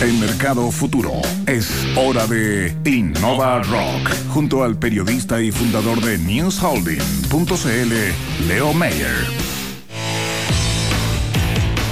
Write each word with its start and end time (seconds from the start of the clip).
en 0.00 0.20
Mercado 0.20 0.70
Futuro. 0.70 1.20
Es 1.46 1.70
hora 1.96 2.26
de 2.26 2.74
Innova 2.84 3.62
Rock, 3.62 4.10
junto 4.28 4.64
al 4.64 4.78
periodista 4.78 5.40
y 5.40 5.50
fundador 5.52 6.00
de 6.00 6.18
NewsHolding.cl, 6.18 8.46
Leo 8.48 8.72
Mayer. 8.72 9.14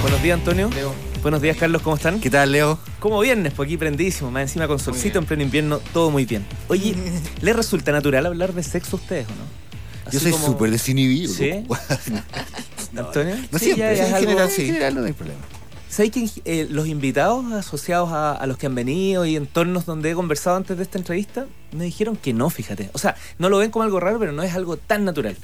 Buenos 0.01 0.21
días, 0.23 0.39
Antonio. 0.39 0.69
Leo. 0.73 0.93
Buenos 1.21 1.41
días, 1.41 1.57
Carlos, 1.57 1.81
¿cómo 1.81 1.97
están? 1.97 2.21
¿Qué 2.21 2.29
tal, 2.29 2.51
Leo? 2.53 2.79
Como 2.99 3.19
viernes, 3.19 3.51
pues 3.53 3.67
aquí 3.67 3.77
prendidísimo, 3.77 4.31
más 4.31 4.43
encima 4.43 4.67
con 4.67 4.79
solcito 4.79 5.19
en 5.19 5.25
pleno 5.25 5.43
invierno, 5.43 5.79
todo 5.93 6.11
muy 6.11 6.25
bien. 6.25 6.45
Oye, 6.69 6.95
¿les 7.41 7.55
resulta 7.55 7.91
natural 7.91 8.25
hablar 8.25 8.53
de 8.53 8.63
sexo 8.63 8.95
a 8.95 8.99
ustedes 8.99 9.27
o 9.27 9.31
no? 9.31 10.11
Yo 10.11 10.19
soy 10.19 10.31
como- 10.31 10.45
súper 10.47 10.71
desinhibido. 10.71 11.33
¿Sí? 11.33 11.51
No, 12.91 13.05
¿Antonio? 13.05 13.35
No 13.51 13.59
Sí, 13.59 13.65
siempre, 13.65 13.85
ya 13.85 13.93
sí, 13.93 13.99
es 14.01 14.07
en, 14.07 14.15
algo- 14.15 14.27
general, 14.29 14.49
sí. 14.49 14.61
en 14.61 14.67
general 14.67 14.95
no 14.95 15.03
hay 15.05 15.13
problema. 15.13 15.41
¿Sabéis 15.89 16.11
que 16.13 16.29
eh, 16.45 16.67
los 16.69 16.87
invitados 16.87 17.51
asociados 17.51 18.11
a, 18.11 18.33
a 18.33 18.45
los 18.45 18.57
que 18.57 18.67
han 18.67 18.75
venido 18.75 19.25
y 19.25 19.35
entornos 19.35 19.85
donde 19.87 20.11
he 20.11 20.13
conversado 20.13 20.55
antes 20.55 20.77
de 20.77 20.83
esta 20.83 20.99
entrevista 20.99 21.47
me 21.71 21.83
dijeron 21.85 22.15
que 22.15 22.31
no, 22.31 22.49
fíjate. 22.51 22.91
O 22.93 22.99
sea, 22.99 23.15
no 23.39 23.49
lo 23.49 23.57
ven 23.57 23.71
como 23.71 23.83
algo 23.83 23.99
raro, 23.99 24.19
pero 24.19 24.31
no 24.31 24.43
es 24.43 24.53
algo 24.53 24.77
tan 24.77 25.03
natural. 25.03 25.35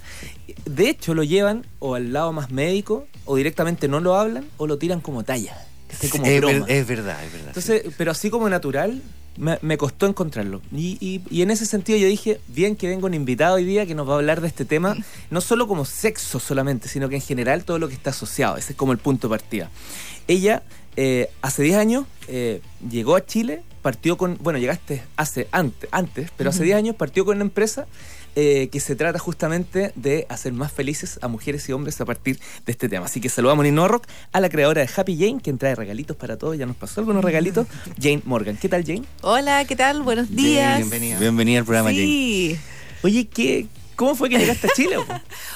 De 0.66 0.90
hecho, 0.90 1.14
lo 1.16 1.24
llevan 1.24 1.66
o 1.80 1.96
al 1.96 2.14
lado 2.14 2.32
más 2.32 2.52
médico, 2.52 3.08
o 3.26 3.36
directamente 3.36 3.88
no 3.88 4.00
lo 4.00 4.16
hablan, 4.16 4.46
o 4.58 4.68
lo 4.68 4.78
tiran 4.78 5.02
como 5.02 5.24
talla. 5.24 5.58
Que 5.88 5.94
esté 5.96 6.10
como 6.10 6.26
es, 6.26 6.40
broma. 6.40 6.66
ver- 6.66 6.78
es 6.78 6.88
verdad, 6.88 7.24
es 7.26 7.32
verdad. 7.32 7.48
Entonces, 7.48 7.84
pero 7.98 8.12
así 8.12 8.30
como 8.30 8.48
natural, 8.50 9.02
me, 9.38 9.58
me 9.64 9.78
costó 9.78 10.06
encontrarlo. 10.06 10.62
Y, 10.72 10.98
y- 11.02 11.22
y 11.30 11.42
en 11.42 11.50
ese 11.52 11.66
sentido 11.66 11.98
yo 11.98 12.08
dije, 12.08 12.40
bien 12.48 12.76
que 12.76 12.88
vengo 12.88 13.08
un 13.08 13.14
invitado 13.16 13.56
hoy 13.56 13.66
día 13.66 13.86
que 13.88 13.96
nos 13.96 14.08
va 14.08 14.14
a 14.14 14.18
hablar 14.18 14.42
de 14.42 14.48
este 14.48 14.64
tema, 14.66 14.96
no 15.32 15.42
solo 15.42 15.68
como 15.68 15.86
sexo 15.86 16.40
solamente, 16.40 16.88
sino 16.88 17.10
que 17.10 17.16
en 17.16 17.22
general 17.22 17.66
todo 17.66 17.80
lo 17.80 17.88
que 17.88 17.96
está 17.96 18.12
asociado. 18.12 18.58
Ese 18.58 18.74
es 18.74 18.78
como 18.78 18.92
el 18.92 19.00
punto 19.00 19.28
de 19.28 19.38
partida. 19.38 19.70
Ella, 20.28 20.64
eh, 20.96 21.30
hace 21.42 21.64
10 21.64 21.78
años, 21.78 22.06
eh, 22.28 22.62
llegó 22.90 23.16
a 23.16 23.26
Chile, 23.26 23.64
partió 23.82 24.18
con, 24.18 24.38
bueno, 24.42 24.58
llegaste 24.60 25.04
hace 25.16 25.48
antes, 25.52 25.90
antes 25.92 26.32
pero 26.36 26.50
hace 26.50 26.64
10 26.64 26.78
años 26.78 26.96
partió 26.96 27.26
con 27.26 27.36
una 27.36 27.46
empresa 27.46 27.86
eh, 28.38 28.68
que 28.70 28.82
se 28.82 28.98
trata 28.98 29.18
justamente 29.18 29.94
de 29.96 30.26
hacer 30.28 30.52
más 30.52 30.70
felices 30.70 31.20
a 31.22 31.30
mujeres 31.30 31.70
y 31.70 31.72
hombres 31.72 32.02
a 32.02 32.06
partir 32.06 32.38
de 32.66 32.72
este 32.72 32.90
tema. 32.90 33.06
Así 33.06 33.22
que 33.22 33.30
saludamos 33.30 33.64
en 33.64 33.72
Innova 33.74 33.88
Rock 33.88 34.08
a 34.34 34.42
la 34.42 34.50
creadora 34.50 34.82
de 34.82 34.90
Happy 34.94 35.18
Jane, 35.18 35.40
quien 35.42 35.58
trae 35.58 35.74
regalitos 35.74 36.18
para 36.18 36.36
todos. 36.36 36.58
Ya 36.58 36.66
nos 36.66 36.76
pasó 36.76 37.00
algunos 37.00 37.24
regalitos. 37.24 37.66
Jane 37.98 38.22
Morgan. 38.26 38.58
¿Qué 38.58 38.68
tal, 38.68 38.84
Jane? 38.84 39.04
Hola, 39.22 39.64
¿qué 39.64 39.78
tal? 39.78 40.02
Buenos 40.02 40.28
Jane, 40.28 40.42
días. 40.42 40.78
bienvenida. 40.80 41.20
Bienvenida 41.20 41.60
al 41.60 41.66
programa, 41.66 41.92
Jane. 41.92 42.04
Sí. 42.04 42.58
Oye, 43.04 43.26
¿qué, 43.28 43.68
¿cómo 43.96 44.16
fue 44.16 44.30
que 44.30 44.38
llegaste 44.38 44.68
a 44.68 44.72
Chile? 44.72 44.98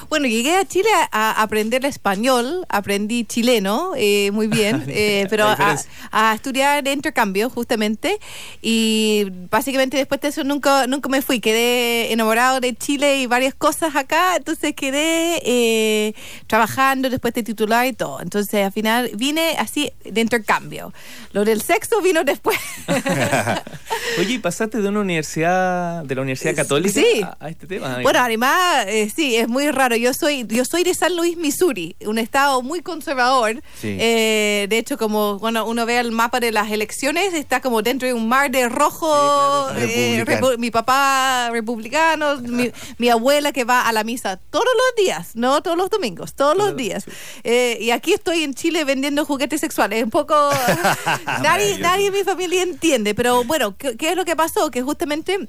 Bueno, 0.10 0.26
llegué 0.26 0.56
a 0.56 0.66
Chile 0.66 0.90
a, 1.12 1.42
aprender 1.42 1.86
español, 1.86 2.66
aprendí 2.68 3.26
chileno, 3.26 3.92
eh, 3.96 4.32
muy 4.32 4.48
bien, 4.48 4.86
eh, 4.88 5.28
pero 5.30 5.46
a, 5.46 5.78
a 6.12 6.34
estudiar 6.34 6.88
intercambio 6.88 7.50
justamente 7.52 8.18
y 8.62 9.28
básicamente 9.52 9.98
después 9.98 10.20
de 10.22 10.30
eso 10.30 10.44
nunca, 10.44 10.88
nunca 10.88 11.10
me 11.10 11.22
fui, 11.22 11.40
quedé 11.40 12.12
enamorado 12.12 12.60
de 12.60 12.76
Chile 12.76 13.22
y 13.22 13.28
varias 13.28 13.54
cosas 13.54 13.96
acá, 13.96 14.36
entonces 14.38 14.74
quedé 14.74 15.42
eh, 15.46 16.16
trabajando 16.48 17.10
después 17.10 17.34
de 17.36 17.44
titular 17.44 17.86
y 17.86 17.94
todo, 17.94 18.20
entonces 18.22 18.66
al 18.66 18.72
final 18.72 19.12
vine 19.16 19.56
así 19.60 19.92
de 20.04 20.22
intercambio. 20.22 20.92
Lo 21.34 21.46
del 21.46 21.62
sexo 21.62 22.02
vino 22.02 22.24
después. 22.24 22.58
Oye, 24.20 24.34
¿y 24.34 24.40
pasaste 24.40 24.82
de 24.82 24.90
una 24.90 25.02
universidad, 25.02 26.04
de 26.04 26.16
la 26.16 26.22
Universidad 26.22 26.56
Católica 26.56 27.00
Sí. 27.00 27.22
a, 27.24 27.38
a 27.40 27.50
este 27.50 27.68
tema? 27.68 28.00
Bueno, 28.02 28.20
además, 28.30 28.86
eh, 28.88 29.12
sí, 29.14 29.36
es 29.36 29.48
muy 29.48 29.70
raro. 29.72 29.96
Yo 29.96 30.14
soy, 30.14 30.46
yo 30.48 30.66
soy 30.66 30.84
de 30.84 30.94
San 30.94 31.16
Luis, 31.16 31.38
Missouri, 31.38 31.96
un 32.06 32.18
estado 32.18 32.62
muy 32.62 32.82
conservador. 32.82 33.62
Sí. 33.80 33.98
Eh, 34.00 34.68
de 34.70 34.78
hecho, 34.78 34.98
como 34.98 35.40
bueno, 35.40 35.66
uno 35.66 35.86
ve 35.86 36.00
el 36.00 36.12
mapa 36.12 36.40
de 36.40 36.52
las 36.52 36.72
elecciones, 36.72 37.34
está 37.34 37.62
como 37.62 37.82
dentro 37.82 38.08
de 38.08 38.14
un 38.14 38.28
mar 38.28 38.52
de 38.52 38.70
rojo. 38.70 39.70
Sí, 39.80 40.22
claro. 40.26 40.52
eh, 40.54 40.58
mi 40.58 40.72
papá 40.72 41.50
republicano, 41.52 42.38
mi, 42.38 42.72
mi 42.98 43.10
abuela 43.10 43.52
que 43.52 43.64
va 43.64 43.88
a 43.88 43.94
la 43.94 44.04
misa 44.04 44.38
todos 44.38 44.66
los 44.66 45.06
días, 45.06 45.36
no 45.36 45.62
todos 45.62 45.78
los 45.78 45.90
domingos, 45.90 46.34
todos 46.34 46.56
los 46.56 46.76
días. 46.76 47.06
Eh, 47.44 47.78
y 47.82 47.92
aquí 47.92 48.14
estoy 48.14 48.44
en 48.44 48.54
Chile 48.54 48.84
vendiendo 48.86 49.26
juguetes 49.26 49.62
sexuales. 49.62 50.04
Un 50.04 50.12
poco 50.12 50.36
nadie, 51.42 51.78
nadie 51.80 52.08
en 52.08 52.14
mi 52.14 52.24
familia 52.24 52.64
entiende. 52.64 53.16
Pero 53.16 53.44
bueno, 53.44 53.76
¿qué, 53.78 53.98
qué 53.98 54.10
es 54.12 54.16
lo 54.16 54.26
que 54.26 54.36
pasó? 54.36 54.72
Que 54.72 54.82
justamente 54.82 55.48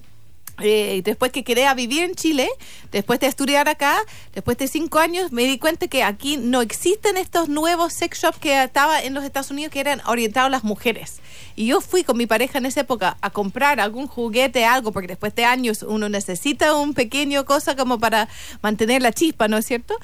eh, 0.62 1.02
después 1.04 1.32
que 1.32 1.44
quedé 1.44 1.66
a 1.66 1.74
vivir 1.74 2.02
en 2.02 2.14
Chile, 2.14 2.48
después 2.92 3.20
de 3.20 3.26
estudiar 3.26 3.68
acá, 3.68 3.98
después 4.34 4.58
de 4.58 4.68
cinco 4.68 4.98
años, 4.98 5.32
me 5.32 5.44
di 5.44 5.58
cuenta 5.58 5.88
que 5.88 6.02
aquí 6.02 6.36
no 6.36 6.60
existen 6.60 7.16
estos 7.16 7.48
nuevos 7.48 7.92
sex 7.92 8.22
shops 8.22 8.38
que 8.38 8.62
estaba 8.62 9.02
en 9.02 9.14
los 9.14 9.24
Estados 9.24 9.50
Unidos 9.50 9.72
que 9.72 9.80
eran 9.80 10.00
orientados 10.06 10.48
a 10.48 10.50
las 10.50 10.64
mujeres. 10.64 11.20
Y 11.56 11.66
yo 11.66 11.80
fui 11.80 12.04
con 12.04 12.16
mi 12.16 12.26
pareja 12.26 12.58
en 12.58 12.66
esa 12.66 12.80
época 12.80 13.16
a 13.20 13.30
comprar 13.30 13.80
algún 13.80 14.06
juguete, 14.06 14.64
algo, 14.64 14.92
porque 14.92 15.08
después 15.08 15.34
de 15.34 15.44
años 15.44 15.82
uno 15.82 16.08
necesita 16.08 16.74
un 16.74 16.94
pequeño 16.94 17.44
cosa 17.44 17.76
como 17.76 17.98
para 17.98 18.28
mantener 18.62 19.02
la 19.02 19.12
chispa, 19.12 19.48
¿no 19.48 19.58
es 19.58 19.66
cierto? 19.66 19.94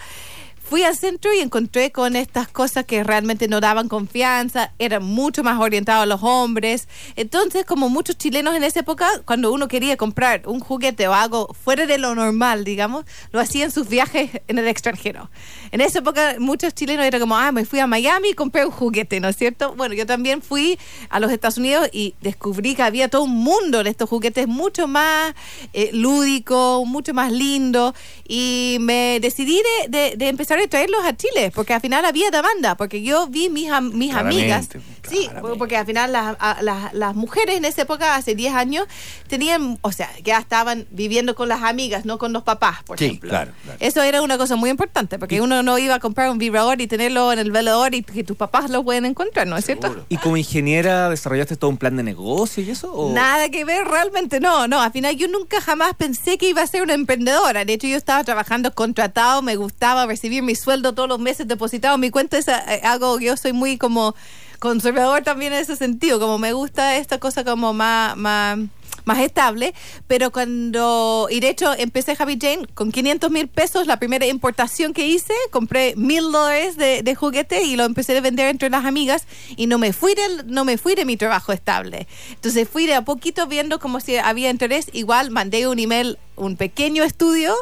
Fui 0.68 0.82
al 0.82 0.96
centro 0.96 1.32
y 1.32 1.38
encontré 1.38 1.92
con 1.92 2.16
estas 2.16 2.48
cosas 2.48 2.84
que 2.86 3.04
realmente 3.04 3.46
no 3.46 3.60
daban 3.60 3.88
confianza, 3.88 4.72
eran 4.80 5.04
mucho 5.04 5.44
más 5.44 5.60
orientados 5.60 6.02
a 6.02 6.06
los 6.06 6.24
hombres. 6.24 6.88
Entonces, 7.14 7.64
como 7.64 7.88
muchos 7.88 8.18
chilenos 8.18 8.56
en 8.56 8.64
esa 8.64 8.80
época, 8.80 9.08
cuando 9.24 9.52
uno 9.52 9.68
quería 9.68 9.96
comprar 9.96 10.42
un 10.48 10.58
juguete 10.58 11.06
o 11.06 11.14
algo 11.14 11.54
fuera 11.54 11.86
de 11.86 11.98
lo 11.98 12.16
normal, 12.16 12.64
digamos, 12.64 13.04
lo 13.30 13.38
hacían 13.38 13.70
sus 13.70 13.88
viajes 13.88 14.28
en 14.48 14.58
el 14.58 14.66
extranjero. 14.66 15.30
En 15.70 15.80
esa 15.80 16.00
época, 16.00 16.34
muchos 16.40 16.74
chilenos 16.74 17.06
eran 17.06 17.20
como, 17.20 17.36
ah, 17.36 17.52
me 17.52 17.64
fui 17.64 17.78
a 17.78 17.86
Miami 17.86 18.30
y 18.30 18.34
compré 18.34 18.64
un 18.64 18.72
juguete, 18.72 19.20
¿no 19.20 19.28
es 19.28 19.36
cierto? 19.36 19.72
Bueno, 19.76 19.94
yo 19.94 20.04
también 20.04 20.42
fui 20.42 20.80
a 21.10 21.20
los 21.20 21.30
Estados 21.30 21.58
Unidos 21.58 21.88
y 21.92 22.16
descubrí 22.22 22.74
que 22.74 22.82
había 22.82 23.08
todo 23.08 23.22
un 23.22 23.34
mundo 23.34 23.84
de 23.84 23.90
estos 23.90 24.08
juguetes 24.10 24.48
mucho 24.48 24.88
más 24.88 25.32
eh, 25.72 25.90
lúdico, 25.92 26.82
mucho 26.86 27.14
más 27.14 27.30
lindo 27.30 27.94
y 28.26 28.78
me 28.80 29.20
decidí 29.20 29.62
de, 29.88 29.88
de- 29.96 30.16
de 30.16 30.28
empezar 30.28 30.55
a 30.64 30.68
traerlos 30.68 31.04
a 31.04 31.16
Chile 31.16 31.52
porque 31.54 31.74
al 31.74 31.80
final 31.80 32.04
había 32.04 32.30
demanda, 32.30 32.76
porque 32.76 33.02
yo 33.02 33.26
vi 33.28 33.48
mis, 33.48 33.70
am- 33.70 33.92
mis 33.94 34.10
Claramente, 34.12 34.52
amigas, 34.54 34.68
sí, 35.08 35.28
porque 35.58 35.76
al 35.76 35.86
final 35.86 36.12
las, 36.12 36.36
las, 36.62 36.92
las 36.94 37.14
mujeres 37.14 37.56
en 37.56 37.64
esa 37.64 37.82
época, 37.82 38.14
hace 38.16 38.34
10 38.34 38.54
años, 38.54 38.86
tenían, 39.28 39.78
o 39.82 39.92
sea, 39.92 40.10
ya 40.24 40.38
estaban 40.38 40.86
viviendo 40.90 41.34
con 41.34 41.48
las 41.48 41.62
amigas, 41.62 42.04
no 42.04 42.18
con 42.18 42.32
los 42.32 42.42
papás, 42.42 42.82
por 42.84 42.98
Sí, 42.98 43.06
ejemplo. 43.06 43.30
claro, 43.30 43.52
claro. 43.64 43.78
Eso 43.80 44.02
era 44.02 44.22
una 44.22 44.38
cosa 44.38 44.56
muy 44.56 44.70
importante, 44.70 45.18
porque 45.18 45.40
uno 45.40 45.62
no 45.62 45.78
iba 45.78 45.94
a 45.96 46.00
comprar 46.00 46.30
un 46.30 46.38
vibrador 46.38 46.80
y 46.80 46.86
tenerlo 46.86 47.32
en 47.32 47.38
el 47.38 47.50
velador 47.50 47.94
y 47.94 48.02
que 48.02 48.24
tus 48.24 48.36
papás 48.36 48.70
lo 48.70 48.82
pueden 48.84 49.04
encontrar, 49.06 49.46
¿no 49.46 49.56
es 49.56 49.64
cierto? 49.66 50.04
¿Y 50.08 50.16
como 50.18 50.36
ingeniera 50.36 51.08
desarrollaste 51.10 51.56
todo 51.56 51.70
un 51.70 51.76
plan 51.76 51.96
de 51.96 52.02
negocio 52.02 52.62
y 52.62 52.70
eso? 52.70 52.92
o- 52.92 53.12
Nada 53.12 53.48
que 53.48 53.64
ver, 53.64 53.86
realmente 53.86 54.40
no, 54.40 54.68
no. 54.68 54.80
Al 54.80 54.92
final 54.92 55.16
yo 55.16 55.28
nunca 55.28 55.60
jamás 55.60 55.94
pensé 55.94 56.38
que 56.38 56.48
iba 56.48 56.62
a 56.62 56.66
ser 56.66 56.82
una 56.82 56.94
emprendedora. 56.94 57.64
De 57.64 57.72
hecho, 57.74 57.86
yo 57.86 57.96
estaba 57.96 58.22
trabajando 58.24 58.72
contratado, 58.74 59.42
me 59.42 59.56
gustaba 59.56 60.06
recibir 60.06 60.42
mi 60.46 60.54
sueldo 60.54 60.94
todos 60.94 61.08
los 61.08 61.18
meses 61.18 61.46
depositado 61.46 61.96
en 61.96 62.00
mi 62.00 62.10
cuenta. 62.10 62.38
Es 62.38 62.48
eh, 62.48 62.80
algo, 62.84 63.18
yo 63.20 63.36
soy 63.36 63.52
muy 63.52 63.76
como 63.76 64.14
conservador 64.58 65.22
también 65.22 65.52
en 65.52 65.60
ese 65.60 65.76
sentido, 65.76 66.18
como 66.18 66.38
me 66.38 66.52
gusta 66.52 66.96
esta 66.96 67.18
cosa 67.18 67.44
como 67.44 67.72
más... 67.72 68.16
más 68.16 68.58
más 69.06 69.20
estable, 69.20 69.72
pero 70.08 70.32
cuando, 70.32 71.28
y 71.30 71.38
de 71.38 71.48
hecho 71.48 71.72
empecé 71.78 72.16
Happy 72.18 72.36
Jane 72.40 72.66
con 72.74 72.90
500 72.90 73.30
mil 73.30 73.46
pesos, 73.46 73.86
la 73.86 73.98
primera 73.98 74.26
importación 74.26 74.92
que 74.92 75.06
hice, 75.06 75.32
compré 75.52 75.94
mil 75.96 76.32
dólares 76.32 76.76
de, 76.76 77.02
de 77.02 77.14
juguete 77.14 77.62
y 77.62 77.76
lo 77.76 77.84
empecé 77.84 78.18
a 78.18 78.20
vender 78.20 78.48
entre 78.48 78.68
las 78.68 78.84
amigas 78.84 79.26
y 79.56 79.68
no 79.68 79.78
me 79.78 79.92
fui 79.92 80.14
del, 80.14 80.52
no 80.52 80.64
me 80.64 80.76
fui 80.76 80.96
de 80.96 81.04
mi 81.04 81.16
trabajo 81.16 81.52
estable. 81.52 82.08
Entonces 82.30 82.68
fui 82.68 82.86
de 82.86 82.94
a 82.94 83.02
poquito 83.02 83.46
viendo 83.46 83.78
como 83.78 84.00
si 84.00 84.16
había 84.16 84.50
interés, 84.50 84.88
igual 84.92 85.30
mandé 85.30 85.68
un 85.68 85.78
email, 85.78 86.18
un 86.34 86.56
pequeño 86.56 87.04
estudio 87.04 87.54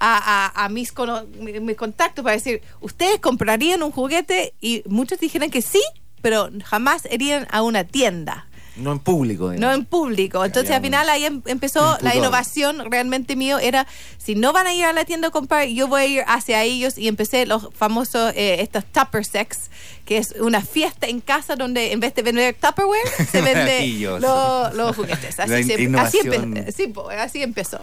a, 0.00 0.50
a- 0.56 0.64
a 0.64 0.68
mis, 0.68 0.92
cono- 0.92 1.26
mi- 1.38 1.60
mis 1.60 1.76
contactos 1.76 2.24
para 2.24 2.34
decir, 2.36 2.62
¿ustedes 2.80 3.20
comprarían 3.20 3.82
un 3.82 3.92
juguete? 3.92 4.54
Y 4.60 4.82
muchos 4.86 5.20
dijeron 5.20 5.50
que 5.50 5.62
sí, 5.62 5.82
pero 6.22 6.48
jamás 6.64 7.06
irían 7.10 7.46
a 7.50 7.62
una 7.62 7.84
tienda. 7.84 8.46
No 8.76 8.92
en 8.92 8.98
público. 9.00 9.52
No 9.52 9.72
en 9.72 9.84
público. 9.84 10.42
Entonces 10.42 10.70
al 10.70 10.80
final 10.80 11.10
ahí 11.10 11.26
em- 11.26 11.42
empezó 11.44 11.98
la 12.00 12.14
innovación 12.16 12.90
realmente 12.90 13.36
mío. 13.36 13.58
Era, 13.58 13.86
si 14.16 14.36
no 14.36 14.54
van 14.54 14.66
a 14.68 14.72
ir 14.72 14.84
a 14.86 14.92
la 14.94 15.04
tienda 15.04 15.28
a 15.28 15.30
comprar, 15.30 15.66
yo 15.68 15.86
voy 15.86 16.00
a 16.00 16.06
ir 16.06 16.24
hacia 16.26 16.62
ellos 16.62 16.96
y 16.96 17.06
empecé 17.08 17.44
los 17.44 17.68
famosos, 17.74 18.32
eh, 18.36 18.62
estos 18.62 18.86
Tupper 18.86 19.24
Sex, 19.26 19.70
que 20.06 20.16
es 20.16 20.34
una 20.40 20.62
fiesta 20.62 21.08
en 21.08 21.20
casa 21.20 21.56
donde 21.56 21.92
en 21.92 22.00
vez 22.00 22.14
de 22.14 22.22
vender 22.22 22.54
Tupperware, 22.58 23.06
se 23.30 23.42
vende 23.42 23.54
Maravilloso. 23.64 24.20
lo- 24.20 24.72
los 24.72 24.96
juguetes. 24.96 25.38
Así, 25.40 25.64
se- 25.64 25.74
así, 25.74 25.82
innovación. 25.82 26.54
empe- 26.54 26.72
sí, 26.72 26.86
po, 26.86 27.10
así 27.10 27.42
empezó. 27.42 27.80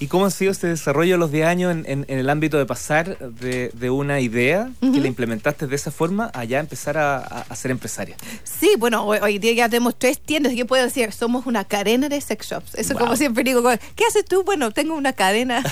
¿Y 0.00 0.06
cómo 0.06 0.24
ha 0.24 0.30
sido 0.30 0.50
este 0.50 0.66
desarrollo 0.66 1.16
a 1.16 1.18
los 1.18 1.30
10 1.30 1.46
años 1.46 1.70
en, 1.72 1.84
en- 1.86 2.06
en 2.08 2.18
el 2.18 2.30
ámbito 2.30 2.56
de 2.56 2.64
pasar 2.64 3.18
de, 3.18 3.70
de 3.74 3.90
una 3.90 4.18
idea 4.20 4.70
que 4.80 4.86
Ujú. 4.88 4.98
la 5.00 5.06
implementaste 5.06 5.66
de 5.66 5.76
esa 5.76 5.90
forma 5.90 6.30
a 6.32 6.44
ya 6.44 6.58
empezar 6.58 6.96
a, 6.96 7.18
a- 7.18 7.44
a 7.48 7.54
ser 7.56 7.70
empresaria? 7.70 8.16
Sí, 8.42 8.70
bueno, 8.78 9.04
hoy, 9.04 9.18
hoy 9.20 9.38
día 9.38 9.52
ya 9.52 9.68
tenemos 9.68 9.98
tres 9.98 10.18
tiendas. 10.18 10.54
Yo 10.54 10.66
puedo 10.66 10.82
decir, 10.84 11.12
somos 11.12 11.44
una 11.44 11.64
cadena 11.64 12.08
de 12.08 12.18
sex 12.22 12.46
shops. 12.48 12.74
Eso 12.76 12.94
Wow. 12.94 13.00
como 13.02 13.16
siempre 13.16 13.44
digo, 13.44 13.62
¿qué 13.94 14.04
haces 14.06 14.24
tú? 14.24 14.42
Bueno, 14.42 14.70
tengo 14.70 14.94
una 14.94 15.12
cadena. 15.12 15.62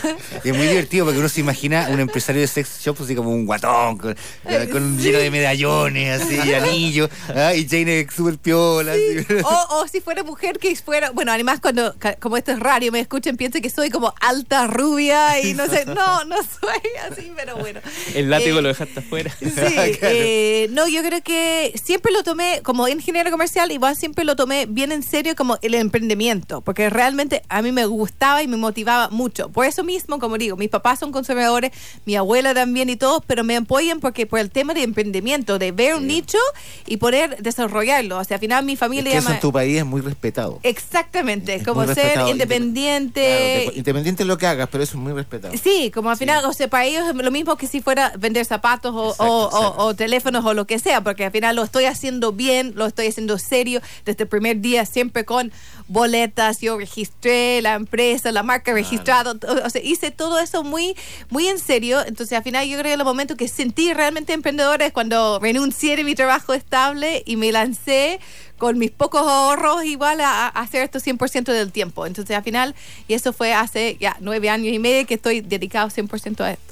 Y 0.45 0.49
es 0.51 0.57
muy 0.57 0.67
divertido 0.67 1.07
porque 1.07 1.19
uno 1.21 1.29
se 1.31 1.41
imagina 1.41 1.89
un 1.91 1.99
empresario 1.99 2.43
de 2.43 2.47
sex 2.49 2.81
shop 2.85 2.99
así 3.03 3.15
como 3.15 3.31
un 3.31 3.47
guatón, 3.47 3.97
con, 3.97 4.15
Eh, 4.45 4.69
con 4.71 4.83
un 4.83 4.99
sí. 4.99 5.05
lleno 5.05 5.19
de 5.21 5.31
medallones, 5.31 6.21
así, 6.21 6.35
y 6.37 6.53
anillos, 6.55 7.09
ah, 7.35 7.55
y 7.55 7.67
Jane 7.67 8.01
es 8.01 8.13
súper 8.15 8.37
piola. 8.37 8.93
así. 8.93 9.27
o, 9.43 9.77
o 9.81 9.89
si 9.89 10.03
fuera 10.03 10.23
mujer 10.23 10.59
que 10.59 10.77
fuera, 10.77 11.13
bueno, 11.13 11.33
además 11.33 11.61
cuando, 11.61 11.95
como 12.21 12.37
esto 12.37 12.53
es 12.53 12.61
radio, 12.61 12.93
me 12.93 13.01
escuchan, 13.01 13.37
piensan 13.39 13.63
que 13.63 13.71
soy 13.71 13.89
como 13.89 14.13
alta, 14.21 14.67
rubia 14.67 15.41
y 15.41 15.55
no 15.55 15.67
sé, 15.67 15.85
no, 15.87 16.25
no 16.25 16.37
soy 16.37 16.91
así, 17.11 17.33
pero 17.37 17.57
bueno. 17.57 17.81
El 18.15 18.31
látigo 18.31 18.59
Eh, 18.59 18.63
lo 18.63 18.69
dejaste 18.69 19.01
afuera. 19.01 19.35
Sí, 19.41 19.49
eh, 20.03 20.69
no, 20.73 20.89
yo 20.89 21.03
creo 21.03 21.23
que 21.23 21.73
siempre 21.83 22.13
lo 22.13 22.23
tomé 22.23 22.61
como 22.63 22.89
ingeniero 22.89 23.31
comercial, 23.31 23.71
igual 23.73 23.97
siempre 23.97 24.25
lo 24.25 24.37
tomé 24.37 24.67
bien 24.67 24.93
en 24.93 25.03
serio 25.03 25.35
como 25.37 25.59
el 25.63 25.75
emprendimiento, 25.75 26.61
porque 26.61 26.91
realmente 26.91 27.43
a 27.49 27.63
mí 27.63 27.73
me 27.73 27.87
gustaba 27.87 28.43
y 28.43 28.49
me 28.49 28.57
motivaba 28.57 29.09
mucho. 29.11 29.49
Por 29.51 29.67
eso 29.67 29.85
mismo, 29.85 30.19
como 30.19 30.39
digo, 30.39 30.57
mis 30.57 30.69
papás 30.71 30.99
son 30.99 31.13
conservadores, 31.13 31.73
mi 32.07 32.17
abuela 32.17 32.55
también 32.55 32.89
y 32.91 32.97
todos, 32.97 33.23
pero 33.27 33.45
me 33.45 33.57
apoyan 33.57 34.01
porque 34.01 34.27
por 34.27 34.39
el 34.39 34.51
tema 34.51 34.75
de 34.75 34.83
emprendimiento, 34.83 35.59
de 35.59 35.73
ver 35.73 35.95
un 35.95 36.07
nicho 36.07 36.39
y 36.87 36.97
poder 36.99 37.37
desarrollarlo. 37.43 38.19
O 38.19 38.25
sea, 38.25 38.37
al 38.37 38.41
final 38.41 38.65
mi 38.65 38.73
Es 38.75 38.79
familia 38.79 39.13
que 39.13 39.19
eso 39.19 39.25
llama... 39.27 39.35
en 39.37 39.41
tu 39.41 39.53
país 39.53 39.79
es 39.79 39.85
muy 39.85 40.01
respetado. 40.01 40.61
Exactamente, 40.63 41.55
Es 41.57 41.63
como 41.65 41.87
ser 41.95 42.19
independiente. 42.29 43.21
Claro, 43.65 43.71
te- 43.73 43.79
independiente 44.09 44.25
de 44.25 44.29
lo 44.29 44.39
que 44.39 44.47
hagas, 44.47 44.69
pero 44.71 44.83
eso 44.85 44.97
es 44.97 45.03
muy 45.03 45.13
respetado. 45.13 45.55
Sí, 45.63 45.91
como 45.93 46.11
al 46.11 46.17
final, 46.17 46.45
o 46.45 46.53
sea, 46.53 46.69
para 46.69 46.85
ellos 46.85 47.05
es 47.09 47.15
lo 47.15 47.31
mismo 47.31 47.57
que 47.57 47.67
si 47.67 47.81
fuera 47.81 48.13
vender 48.19 48.45
zapatos 48.45 48.95
o, 48.95 49.11
Exacto, 49.11 49.25
o- 49.25 49.43
o- 49.45 49.47
exacto. 49.49 49.85
o 49.85 49.95
teléfonos 49.95 50.45
o 50.45 50.55
lo 50.55 50.67
que 50.67 50.79
sea, 50.79 51.03
porque 51.03 51.25
al 51.25 51.33
final 51.33 51.57
lo 51.57 51.63
estoy 51.63 51.85
haciendo 51.85 52.33
bien, 52.33 52.73
lo 52.77 52.87
estoy 52.87 53.07
haciendo 53.09 53.39
serio, 53.39 53.81
desde 54.05 54.25
el 54.25 54.29
primer 54.29 54.61
día 54.61 54.87
siempre 54.87 55.25
con 55.25 55.53
boletas, 55.89 56.61
yo 56.61 56.77
registré 56.79 57.63
la 57.63 57.75
empresa, 57.75 58.31
la 58.33 58.43
marca 58.43 58.73
registrada, 58.73 59.35
o 59.65 59.71
sea, 59.71 59.83
hice 59.83 60.11
todo 60.11 60.39
eso 60.39 60.63
muy, 60.63 60.95
muy 61.31 61.49
en 61.49 61.59
serio, 61.59 62.01
entonces 62.07 62.37
al 62.37 62.45
final 62.45 62.67
yo 62.67 62.79
creo 62.79 62.91
que 62.91 62.93
el 63.01 63.05
momento 63.05 63.37
que 63.37 63.49
sentí 63.49 63.93
realmente 63.95 64.33
emprendedora 64.33 64.85
es 64.87 64.93
cuando 64.93 65.39
renuncié 65.41 65.97
de 65.97 66.05
mi 66.05 66.15
trabajo 66.15 66.53
estable 66.55 67.23
y 67.27 67.37
me 67.37 67.53
lancé 67.53 68.21
con 68.59 68.77
mis 68.79 68.91
pocos 68.91 69.21
ahorros 69.23 69.85
igual 69.85 70.21
a, 70.21 70.47
a 70.47 70.61
hacer 70.61 70.83
esto 70.83 70.99
100% 70.99 71.45
del 71.53 71.73
tiempo. 71.73 72.07
Entonces 72.07 72.37
al 72.37 72.43
final, 72.43 72.75
y 73.07 73.15
eso 73.15 73.33
fue 73.33 73.55
hace 73.55 73.97
ya 74.01 74.17
nueve 74.21 74.51
años 74.51 74.73
y 74.75 74.79
medio 74.79 75.07
que 75.07 75.15
estoy 75.15 75.41
dedicado 75.41 75.89
100% 75.89 76.41
a 76.41 76.53
esto. 76.53 76.65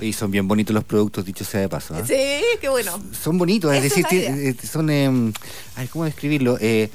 Oye, 0.00 0.12
son 0.12 0.30
bien 0.30 0.46
bonitos 0.46 0.72
los 0.74 0.84
productos, 0.84 1.24
dicho 1.24 1.44
sea 1.44 1.60
de 1.60 1.68
paso. 1.68 1.94
¿ah? 1.94 2.04
Sí, 2.06 2.14
qué 2.60 2.68
bueno. 2.68 3.00
Son 3.20 3.36
bonitos, 3.36 3.72
es 3.74 3.84
Esa 3.84 3.96
decir, 4.08 4.22
es 4.24 4.62
eh, 4.62 4.66
son. 4.66 4.90
eh, 4.90 5.32
ay, 5.74 5.88
¿Cómo 5.88 6.04
describirlo? 6.04 6.56
Eh, 6.60 6.88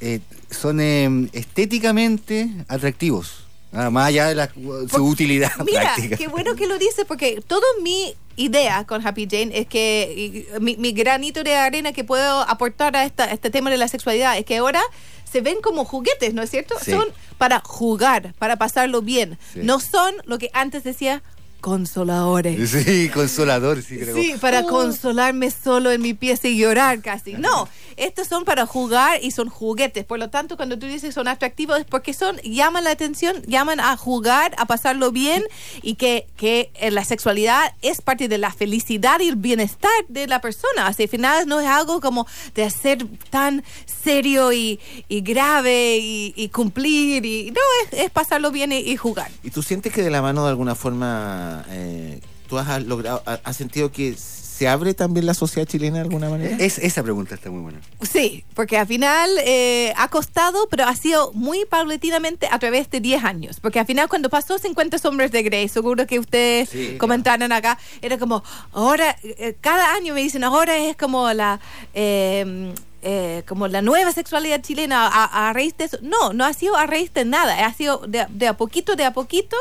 eh, 0.00 0.20
son 0.50 0.80
eh, 0.80 1.28
estéticamente 1.32 2.50
atractivos. 2.68 3.44
Ah, 3.74 3.88
más 3.88 4.08
allá 4.08 4.26
de 4.26 4.34
la, 4.34 4.50
su 4.90 5.02
utilidad 5.02 5.50
Mira, 5.64 5.80
práctica. 5.94 6.16
qué 6.18 6.28
bueno 6.28 6.54
que 6.56 6.66
lo 6.66 6.78
dices, 6.78 7.06
porque 7.08 7.42
toda 7.46 7.64
mi 7.82 8.14
idea 8.36 8.84
con 8.84 9.06
Happy 9.06 9.26
Jane 9.30 9.50
es 9.58 9.66
que 9.66 10.46
mi, 10.60 10.76
mi 10.76 10.92
granito 10.92 11.42
de 11.42 11.54
arena 11.54 11.92
que 11.92 12.04
puedo 12.04 12.42
aportar 12.42 12.96
a, 12.96 13.04
esta, 13.04 13.24
a 13.24 13.32
este 13.32 13.50
tema 13.50 13.70
de 13.70 13.76
la 13.76 13.88
sexualidad 13.88 14.36
es 14.38 14.44
que 14.44 14.56
ahora 14.56 14.82
se 15.30 15.40
ven 15.40 15.60
como 15.62 15.84
juguetes, 15.84 16.34
¿no 16.34 16.42
es 16.42 16.50
cierto? 16.50 16.74
Sí. 16.80 16.90
Son 16.90 17.06
para 17.38 17.60
jugar, 17.60 18.34
para 18.38 18.56
pasarlo 18.56 19.00
bien. 19.00 19.38
Sí. 19.52 19.60
No 19.62 19.80
son 19.80 20.14
lo 20.24 20.38
que 20.38 20.50
antes 20.52 20.84
decía 20.84 21.22
consoladores. 21.62 22.70
Sí, 22.70 23.08
consolador, 23.08 23.82
sí, 23.82 23.96
creo. 23.96 24.14
Sí, 24.14 24.34
para 24.40 24.64
consolarme 24.64 25.50
solo 25.50 25.92
en 25.92 26.02
mi 26.02 26.12
pieza 26.12 26.48
y 26.48 26.58
llorar 26.58 27.00
casi. 27.00 27.34
No, 27.34 27.68
estos 27.96 28.26
son 28.26 28.44
para 28.44 28.66
jugar 28.66 29.20
y 29.22 29.30
son 29.30 29.48
juguetes. 29.48 30.04
Por 30.04 30.18
lo 30.18 30.28
tanto, 30.28 30.56
cuando 30.56 30.76
tú 30.78 30.86
dices 30.86 31.14
son 31.14 31.28
atractivos 31.28 31.78
es 31.78 31.84
porque 31.86 32.14
son, 32.14 32.36
llaman 32.38 32.84
la 32.84 32.90
atención, 32.90 33.42
llaman 33.46 33.78
a 33.78 33.96
jugar, 33.96 34.54
a 34.58 34.66
pasarlo 34.66 35.12
bien 35.12 35.44
y 35.82 35.94
que, 35.94 36.26
que 36.36 36.70
eh, 36.74 36.90
la 36.90 37.04
sexualidad 37.04 37.72
es 37.80 38.00
parte 38.00 38.26
de 38.26 38.38
la 38.38 38.52
felicidad 38.52 39.20
y 39.20 39.28
el 39.28 39.36
bienestar 39.36 39.92
de 40.08 40.26
la 40.26 40.40
persona. 40.40 40.88
Así, 40.88 41.04
al 41.04 41.08
final 41.08 41.46
no 41.46 41.60
es 41.60 41.68
algo 41.68 42.00
como 42.00 42.26
de 42.56 42.68
ser 42.70 43.06
tan 43.30 43.62
serio 43.86 44.52
y, 44.52 44.80
y 45.08 45.20
grave 45.20 45.98
y, 45.98 46.34
y 46.36 46.48
cumplir. 46.48 47.24
y 47.24 47.52
No, 47.52 47.60
es, 47.84 48.00
es 48.00 48.10
pasarlo 48.10 48.50
bien 48.50 48.72
y, 48.72 48.78
y 48.78 48.96
jugar. 48.96 49.30
¿Y 49.44 49.50
tú 49.50 49.62
sientes 49.62 49.92
que 49.92 50.02
de 50.02 50.10
la 50.10 50.22
mano 50.22 50.42
de 50.42 50.50
alguna 50.50 50.74
forma 50.74 51.51
eh, 51.68 52.20
tú 52.48 52.58
has 52.58 52.82
logrado, 52.84 53.22
ha- 53.26 53.40
has 53.44 53.56
sentido 53.56 53.90
que 53.92 54.14
se 54.16 54.68
abre 54.68 54.94
también 54.94 55.26
la 55.26 55.34
sociedad 55.34 55.66
chilena 55.66 55.96
de 55.96 56.02
alguna 56.02 56.28
manera? 56.28 56.56
Es, 56.60 56.78
esa 56.78 57.02
pregunta 57.02 57.34
está 57.34 57.50
muy 57.50 57.62
buena. 57.62 57.80
Sí, 58.02 58.44
porque 58.54 58.76
al 58.78 58.86
final 58.86 59.28
eh, 59.44 59.92
ha 59.96 60.08
costado, 60.08 60.68
pero 60.70 60.84
ha 60.84 60.94
sido 60.94 61.32
muy 61.32 61.64
paulatinamente 61.64 62.46
a 62.50 62.58
través 62.60 62.88
de 62.90 63.00
10 63.00 63.24
años. 63.24 63.58
Porque 63.60 63.80
al 63.80 63.86
final 63.86 64.08
cuando 64.08 64.28
pasó 64.28 64.58
50 64.58 64.98
sombras 64.98 65.32
de 65.32 65.42
Grey, 65.42 65.68
seguro 65.68 66.06
que 66.06 66.18
ustedes 66.20 66.68
Sí, 66.68 66.96
comentaron 66.98 67.50
acá, 67.50 67.76
era 68.02 68.18
como, 68.18 68.44
ahora, 68.72 69.16
eh, 69.24 69.56
cada 69.60 69.94
año 69.94 70.14
me 70.14 70.22
dicen, 70.22 70.44
ahora 70.44 70.76
es 70.76 70.96
como 70.96 71.32
la... 71.32 71.58
eh, 71.94 72.72
eh, 73.02 73.42
como 73.48 73.68
la 73.68 73.82
nueva 73.82 74.12
sexualidad 74.12 74.62
chilena 74.62 75.08
a, 75.08 75.48
a 75.48 75.52
raíz 75.52 75.76
de 75.76 75.84
eso. 75.84 75.98
No, 76.02 76.32
no 76.32 76.44
ha 76.44 76.52
sido 76.52 76.76
a 76.76 76.86
raíz 76.86 77.12
de 77.12 77.24
nada, 77.24 77.66
ha 77.66 77.74
sido 77.74 77.98
de, 78.06 78.26
de 78.30 78.48
a 78.48 78.56
poquito, 78.56 78.94
de 78.94 79.04
a 79.04 79.12
poquito 79.12 79.56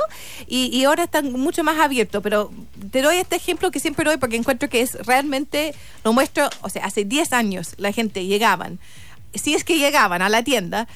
y, 0.48 0.68
y 0.68 0.84
ahora 0.86 1.04
están 1.04 1.32
mucho 1.34 1.64
más 1.64 1.80
abiertos. 1.80 2.22
Pero 2.22 2.52
te 2.92 3.02
doy 3.02 3.18
este 3.18 3.36
ejemplo 3.36 3.72
que 3.72 3.80
siempre 3.80 4.06
doy 4.06 4.18
porque 4.18 4.36
encuentro 4.36 4.70
que 4.70 4.82
es 4.82 4.94
realmente, 5.06 5.74
lo 6.04 6.14
muestro, 6.14 6.50
o 6.62 6.70
sea, 6.70 6.86
hace 6.86 7.04
10 7.04 7.34
años 7.34 7.74
la 7.78 7.92
gente 7.92 8.26
llegaban, 8.26 8.80
si 9.34 9.56
es 9.56 9.64
que 9.64 9.80
llegaban 9.80 10.22
a 10.22 10.30
la 10.30 10.44
tienda, 10.44 10.88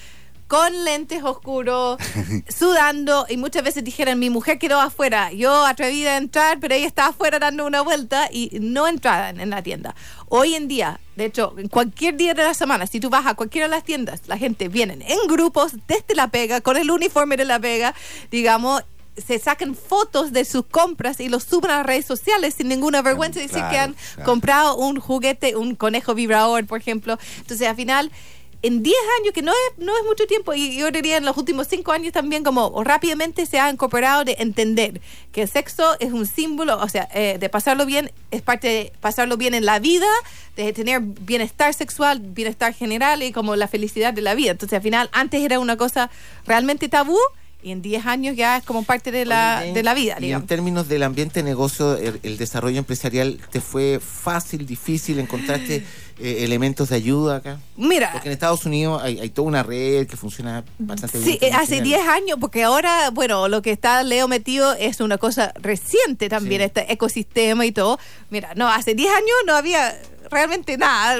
con 0.47 0.85
lentes 0.85 1.23
oscuros, 1.23 1.97
sudando, 2.49 3.25
y 3.29 3.37
muchas 3.37 3.63
veces 3.63 3.83
dijeran, 3.83 4.19
mi 4.19 4.29
mujer 4.29 4.59
quedó 4.59 4.79
afuera, 4.79 5.31
yo 5.31 5.65
atrevida 5.65 6.11
a 6.13 6.17
entrar, 6.17 6.59
pero 6.59 6.75
ella 6.75 6.87
estaba 6.87 7.09
afuera 7.09 7.39
dando 7.39 7.65
una 7.65 7.81
vuelta 7.81 8.29
y 8.31 8.49
no 8.61 8.87
entraban 8.87 9.39
en 9.39 9.49
la 9.49 9.61
tienda. 9.63 9.95
Hoy 10.27 10.55
en 10.55 10.67
día, 10.67 10.99
de 11.15 11.25
hecho, 11.25 11.55
en 11.57 11.67
cualquier 11.67 12.15
día 12.17 12.33
de 12.33 12.43
la 12.43 12.53
semana, 12.53 12.85
si 12.87 12.99
tú 12.99 13.09
vas 13.09 13.25
a 13.25 13.33
cualquiera 13.33 13.67
de 13.67 13.71
las 13.75 13.83
tiendas, 13.83 14.21
la 14.27 14.37
gente 14.37 14.67
viene 14.67 14.97
en 15.07 15.27
grupos 15.27 15.73
desde 15.87 16.13
la 16.15 16.27
pega, 16.27 16.61
con 16.61 16.77
el 16.77 16.91
uniforme 16.91 17.37
de 17.37 17.45
la 17.45 17.59
pega, 17.59 17.95
digamos, 18.31 18.83
se 19.17 19.39
sacan 19.39 19.75
fotos 19.75 20.33
de 20.33 20.43
sus 20.43 20.65
compras 20.65 21.21
y 21.21 21.29
los 21.29 21.45
suben 21.45 21.71
a 21.71 21.77
las 21.77 21.85
redes 21.85 22.05
sociales 22.05 22.53
sin 22.55 22.67
ninguna 22.67 23.01
vergüenza 23.01 23.39
de 23.39 23.47
decir 23.47 23.61
que 23.63 23.69
Claro, 23.69 23.83
han 23.83 23.93
claro. 23.93 24.29
comprado 24.29 24.75
un 24.75 24.99
juguete, 24.99 25.55
un 25.55 25.75
conejo 25.75 26.13
vibrador, 26.15 26.65
por 26.65 26.79
ejemplo. 26.79 27.17
Entonces, 27.37 27.65
al 27.65 27.77
final, 27.77 28.11
en 28.61 28.81
10 28.83 28.95
años, 29.21 29.33
que 29.33 29.41
no 29.41 29.51
es, 29.51 29.77
no 29.85 29.95
es 29.97 30.03
mucho 30.05 30.25
tiempo, 30.25 30.53
y 30.53 30.77
yo 30.77 30.89
diría 30.91 31.17
en 31.17 31.25
los 31.25 31.37
últimos 31.37 31.67
5 31.67 31.91
años 31.91 32.13
también, 32.13 32.43
como 32.43 32.83
rápidamente 32.83 33.45
se 33.45 33.59
ha 33.59 33.69
incorporado 33.69 34.23
de 34.23 34.35
entender 34.39 35.01
que 35.31 35.43
el 35.43 35.49
sexo 35.49 35.95
es 35.99 36.11
un 36.11 36.25
símbolo, 36.25 36.77
o 36.81 36.89
sea, 36.89 37.07
eh, 37.13 37.37
de 37.39 37.49
pasarlo 37.49 37.85
bien, 37.85 38.11
es 38.31 38.41
parte 38.41 38.67
de 38.67 38.93
pasarlo 39.01 39.37
bien 39.37 39.53
en 39.53 39.65
la 39.65 39.79
vida, 39.79 40.07
de 40.55 40.73
tener 40.73 41.01
bienestar 41.01 41.73
sexual, 41.73 42.19
bienestar 42.19 42.73
general 42.73 43.21
y 43.23 43.31
como 43.31 43.55
la 43.55 43.67
felicidad 43.67 44.13
de 44.13 44.21
la 44.21 44.35
vida. 44.35 44.51
Entonces, 44.51 44.77
al 44.77 44.83
final, 44.83 45.09
antes 45.11 45.41
era 45.41 45.59
una 45.59 45.77
cosa 45.77 46.09
realmente 46.45 46.89
tabú. 46.89 47.17
Y 47.63 47.71
en 47.71 47.81
10 47.81 48.05
años 48.05 48.35
ya 48.35 48.57
es 48.57 48.63
como 48.63 48.83
parte 48.83 49.11
de 49.11 49.25
la, 49.25 49.61
de 49.61 49.81
la 49.81 49.95
vida, 49.95 50.13
Y 50.13 50.17
en 50.17 50.21
digamos. 50.25 50.47
términos 50.47 50.87
del 50.87 51.01
ambiente 51.01 51.41
de 51.41 51.49
negocio, 51.49 51.97
el, 51.97 52.19
el 52.21 52.37
desarrollo 52.37 52.77
empresarial, 52.77 53.39
¿te 53.51 53.59
fue 53.59 53.99
fácil, 53.99 54.67
difícil? 54.67 55.17
¿Encontraste 55.17 55.83
eh, 56.19 56.43
elementos 56.43 56.89
de 56.89 56.95
ayuda 56.95 57.37
acá? 57.37 57.59
Mira, 57.77 58.11
Porque 58.13 58.29
en 58.29 58.33
Estados 58.33 58.65
Unidos 58.65 59.01
hay, 59.03 59.19
hay 59.19 59.29
toda 59.29 59.47
una 59.47 59.63
red 59.63 60.07
que 60.07 60.17
funciona 60.17 60.63
bastante 60.79 61.17
bien. 61.19 61.31
Sí, 61.31 61.37
eh, 61.41 61.51
hace 61.53 61.77
internacional. 61.77 61.83
10 61.83 62.07
años, 62.07 62.37
porque 62.39 62.63
ahora, 62.63 63.09
bueno, 63.11 63.47
lo 63.47 63.61
que 63.61 63.71
está 63.71 64.03
Leo 64.03 64.27
metido 64.27 64.73
es 64.73 64.99
una 65.01 65.17
cosa 65.17 65.53
reciente 65.61 66.29
también, 66.29 66.61
Sí. 66.61 66.65
este 66.65 66.91
ecosistema 66.93 67.65
y 67.65 67.71
todo. 67.71 67.99
Mira, 68.29 68.53
no, 68.55 68.67
hace 68.69 68.95
10 68.95 69.09
años 69.11 69.35
no 69.45 69.55
había 69.55 69.93
realmente 70.29 70.77
nada, 70.77 71.19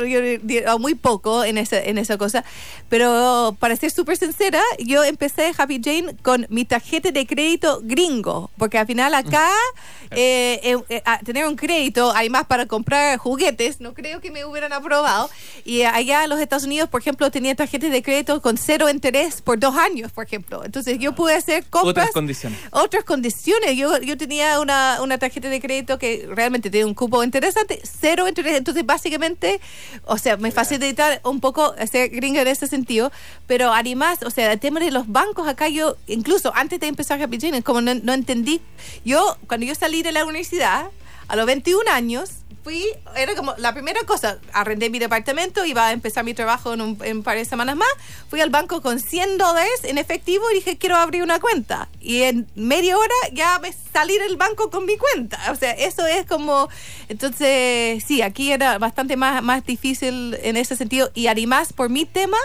o 0.74 0.80
muy 0.80 0.96
poco 0.96 1.44
en 1.44 1.58
esa, 1.58 1.80
en 1.80 1.98
esa 1.98 2.18
cosa. 2.18 2.44
Pero 2.90 3.56
para 3.60 3.76
ser 3.76 3.92
súper 3.92 4.18
sincera, 4.18 4.62
yo 4.80 5.04
empecé 5.04 5.52
Happy 5.58 5.82
Jane 5.84 6.16
con 6.22 6.46
mi 6.50 6.66
tarjeta 6.66 7.12
de 7.12 7.26
crédito 7.26 7.82
gringo, 7.84 8.52
porque 8.58 8.78
al 8.78 8.88
final 8.88 9.14
acá 9.14 9.50
eh, 10.12 10.60
eh, 10.64 10.78
eh, 10.90 11.02
a 11.06 11.20
tener 11.20 11.48
un 11.48 11.56
crédito, 11.56 12.12
además 12.16 12.46
para 12.46 12.66
comprar 12.66 13.18
juguetes, 13.18 13.82
no 13.82 13.94
creo 13.94 14.22
que 14.22 14.32
me 14.32 14.46
hubieran 14.46 14.74
aprobado. 14.74 15.30
Y 15.64 15.82
allá 15.84 16.24
en 16.24 16.30
los 16.30 16.40
Estados 16.40 16.66
Unidos, 16.66 16.90
por 16.90 17.02
ejemplo, 17.02 17.30
tenía 17.32 17.56
tarjetas 17.56 17.92
de 17.92 18.04
crédito 18.04 18.42
con 18.42 18.58
cero 18.58 18.90
interés 18.90 19.42
por 19.42 19.60
dos 19.60 19.76
años, 19.76 20.12
por 20.12 20.26
ejemplo. 20.26 20.64
Entonces 20.64 21.00
yo 21.00 21.14
pude 21.14 21.34
hacer 21.34 21.66
compras 21.66 21.92
Otras 21.92 22.12
condiciones. 22.12 22.60
otras 22.72 23.04
condiciones. 23.04 23.76
Yo, 23.76 24.00
yo 24.00 24.18
tenía 24.18 24.60
una, 24.60 25.00
una 25.02 25.18
tarjeta 25.18 25.50
de 25.50 25.60
crédito 25.60 25.98
que 25.98 26.28
realmente 26.30 26.70
tenía 26.70 26.86
un 26.86 26.94
cupo 26.94 27.24
interesante, 27.24 27.82
cero 27.84 28.28
interés. 28.28 28.56
Entonces, 28.56 28.86
básicamente, 28.96 29.60
o 30.06 30.18
sea, 30.18 30.38
me 30.38 30.52
facilita 30.52 31.20
un 31.24 31.42
poco 31.42 31.76
ser 31.92 32.10
gringa 32.10 32.42
en 32.42 32.48
ese 32.48 32.66
sentido, 32.66 33.12
pero 33.46 33.74
además, 33.74 34.20
o 34.24 34.30
sea, 34.30 34.54
el 34.54 34.60
tema 34.60 34.80
de 34.80 34.90
los 34.90 35.08
bancos 35.08 35.48
acá, 35.50 35.68
yo, 35.68 35.98
incluso 36.08 36.54
antes 36.56 36.80
de 36.80 36.88
empezar 36.88 37.22
Happy 37.22 37.38
Jane, 37.40 37.62
como 37.62 37.82
no, 37.82 37.94
no 37.94 38.14
entendí, 38.14 38.62
yo, 39.04 39.38
cuando 39.48 39.66
yo 39.66 39.76
salí 39.76 40.02
de 40.02 40.14
la 40.14 40.24
universidad, 40.24 40.86
a 41.28 41.36
los 41.36 41.46
21 41.46 41.92
años, 41.92 42.45
fui, 42.66 42.84
era 43.16 43.36
como 43.36 43.54
la 43.60 43.74
primera 43.74 44.02
cosa, 44.08 44.40
arrendé 44.52 44.90
mi 44.90 44.98
departamento, 44.98 45.64
iba 45.66 45.86
a 45.86 45.92
empezar 45.92 46.26
mi 46.26 46.34
trabajo 46.34 46.74
en 46.74 46.82
un, 46.82 46.98
en 47.04 47.22
par 47.22 47.38
de 47.38 47.46
semanas 47.46 47.76
más, 47.76 47.88
fui 48.28 48.42
al 48.42 48.50
banco 48.50 48.82
con 48.82 49.00
100 49.00 49.38
dólares 49.38 49.84
en 49.84 50.00
efectivo 50.00 50.50
y 50.50 50.56
dije, 50.56 50.76
quiero 50.76 50.96
abrir 50.96 51.22
una 51.22 51.40
cuenta. 51.40 51.88
Y 52.02 52.24
en 52.24 52.48
media 52.56 52.98
hora 52.98 53.14
ya 53.34 53.60
me 53.60 53.72
salí 53.94 54.18
del 54.18 54.36
banco 54.36 54.72
con 54.72 54.88
mi 54.88 54.98
cuenta. 54.98 55.40
O 55.52 55.56
sea, 55.56 55.74
eso 55.74 56.08
es 56.08 56.26
como, 56.26 56.68
entonces, 57.08 58.04
sí, 58.04 58.24
aquí 58.24 58.52
era 58.52 58.80
bastante 58.80 59.16
más, 59.16 59.44
más 59.44 59.64
difícil 59.64 60.36
en 60.42 60.58
ese 60.58 60.76
sentido. 60.76 61.12
Y 61.14 61.28
además, 61.28 61.72
por 61.72 61.90
mi 61.90 62.06
tema, 62.06 62.40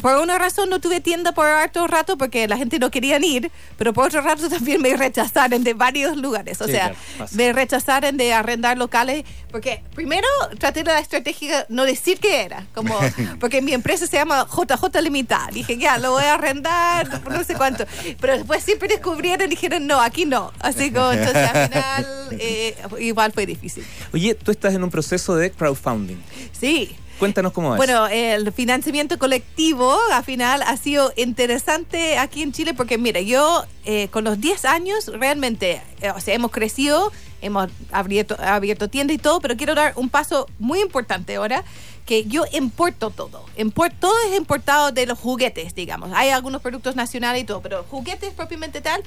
por 0.00 0.16
una 0.16 0.38
razón 0.38 0.70
no 0.70 0.80
tuve 0.80 1.00
tienda 1.00 1.32
por 1.32 1.46
harto 1.46 1.86
rato 1.86 2.16
porque 2.18 2.46
la 2.48 2.56
gente 2.56 2.78
no 2.78 2.90
quería 2.90 3.18
ir, 3.18 3.50
pero 3.76 3.92
por 3.92 4.06
otro 4.06 4.20
rato 4.20 4.48
también 4.50 4.80
me 4.80 4.96
rechazaron 4.96 5.64
de 5.64 5.74
varios 5.74 6.16
lugares. 6.16 6.60
O 6.60 6.66
Sí, 6.66 6.72
sea, 6.72 6.94
claro, 7.16 7.30
me 7.32 7.52
rechazaron 7.52 8.16
de 8.16 8.32
arrendar 8.32 8.78
locales 8.78 9.24
porque 9.50 9.82
primero 9.94 10.26
traté 10.58 10.84
la 10.84 10.98
estrategia 10.98 11.64
no 11.68 11.84
decir 11.84 12.18
qué 12.20 12.42
era, 12.42 12.66
como 12.74 12.98
porque 13.40 13.62
mi 13.62 13.72
empresa 13.72 14.06
se 14.06 14.16
llama 14.16 14.46
JJ 14.46 15.00
Limitada. 15.02 15.48
Dije, 15.52 15.76
ya, 15.78 15.98
lo 15.98 16.12
voy 16.12 16.24
a 16.24 16.34
arrendar, 16.34 17.22
no 17.30 17.42
sé 17.44 17.54
cuánto. 17.54 17.84
Pero 18.20 18.34
después 18.34 18.62
siempre 18.62 18.88
descubrieron 18.88 19.46
y 19.46 19.50
dijeron, 19.50 19.86
no, 19.86 20.00
aquí 20.00 20.24
no. 20.26 20.52
Así 20.60 20.90
como, 20.90 21.12
entonces 21.12 21.48
al 21.48 21.68
final 21.68 22.06
eh, 22.40 22.76
igual 23.00 23.32
fue 23.32 23.46
difícil. 23.46 23.84
Oye, 24.12 24.34
tú 24.34 24.50
estás 24.50 24.74
en 24.74 24.84
un 24.84 24.90
proceso 24.90 25.34
de 25.36 25.50
crowdfunding. 25.50 26.16
Sí. 26.52 26.96
Cuéntanos 27.18 27.52
cómo 27.52 27.74
es. 27.74 27.76
Bueno, 27.76 28.06
el 28.06 28.52
financiamiento 28.52 29.18
colectivo 29.18 29.98
al 30.12 30.24
final 30.24 30.62
ha 30.62 30.76
sido 30.76 31.12
interesante 31.16 32.16
aquí 32.18 32.42
en 32.42 32.52
Chile 32.52 32.74
porque, 32.74 32.96
mira, 32.96 33.20
yo 33.20 33.64
eh, 33.84 34.08
con 34.08 34.24
los 34.24 34.40
10 34.40 34.64
años 34.64 35.06
realmente, 35.06 35.82
eh, 36.00 36.10
o 36.10 36.20
sea, 36.20 36.34
hemos 36.34 36.52
crecido, 36.52 37.10
hemos 37.42 37.68
abierto, 37.90 38.36
abierto 38.40 38.88
tienda 38.88 39.12
y 39.12 39.18
todo, 39.18 39.40
pero 39.40 39.56
quiero 39.56 39.74
dar 39.74 39.94
un 39.96 40.08
paso 40.08 40.46
muy 40.58 40.80
importante 40.80 41.36
ahora 41.36 41.64
que 42.06 42.24
yo 42.24 42.44
importo 42.52 43.10
todo. 43.10 43.44
Import, 43.58 43.92
todo 44.00 44.14
es 44.30 44.36
importado 44.36 44.92
de 44.92 45.04
los 45.04 45.18
juguetes, 45.18 45.74
digamos. 45.74 46.10
Hay 46.14 46.30
algunos 46.30 46.62
productos 46.62 46.96
nacionales 46.96 47.42
y 47.42 47.44
todo, 47.44 47.60
pero 47.60 47.84
juguetes 47.90 48.32
propiamente 48.32 48.80
tal 48.80 49.02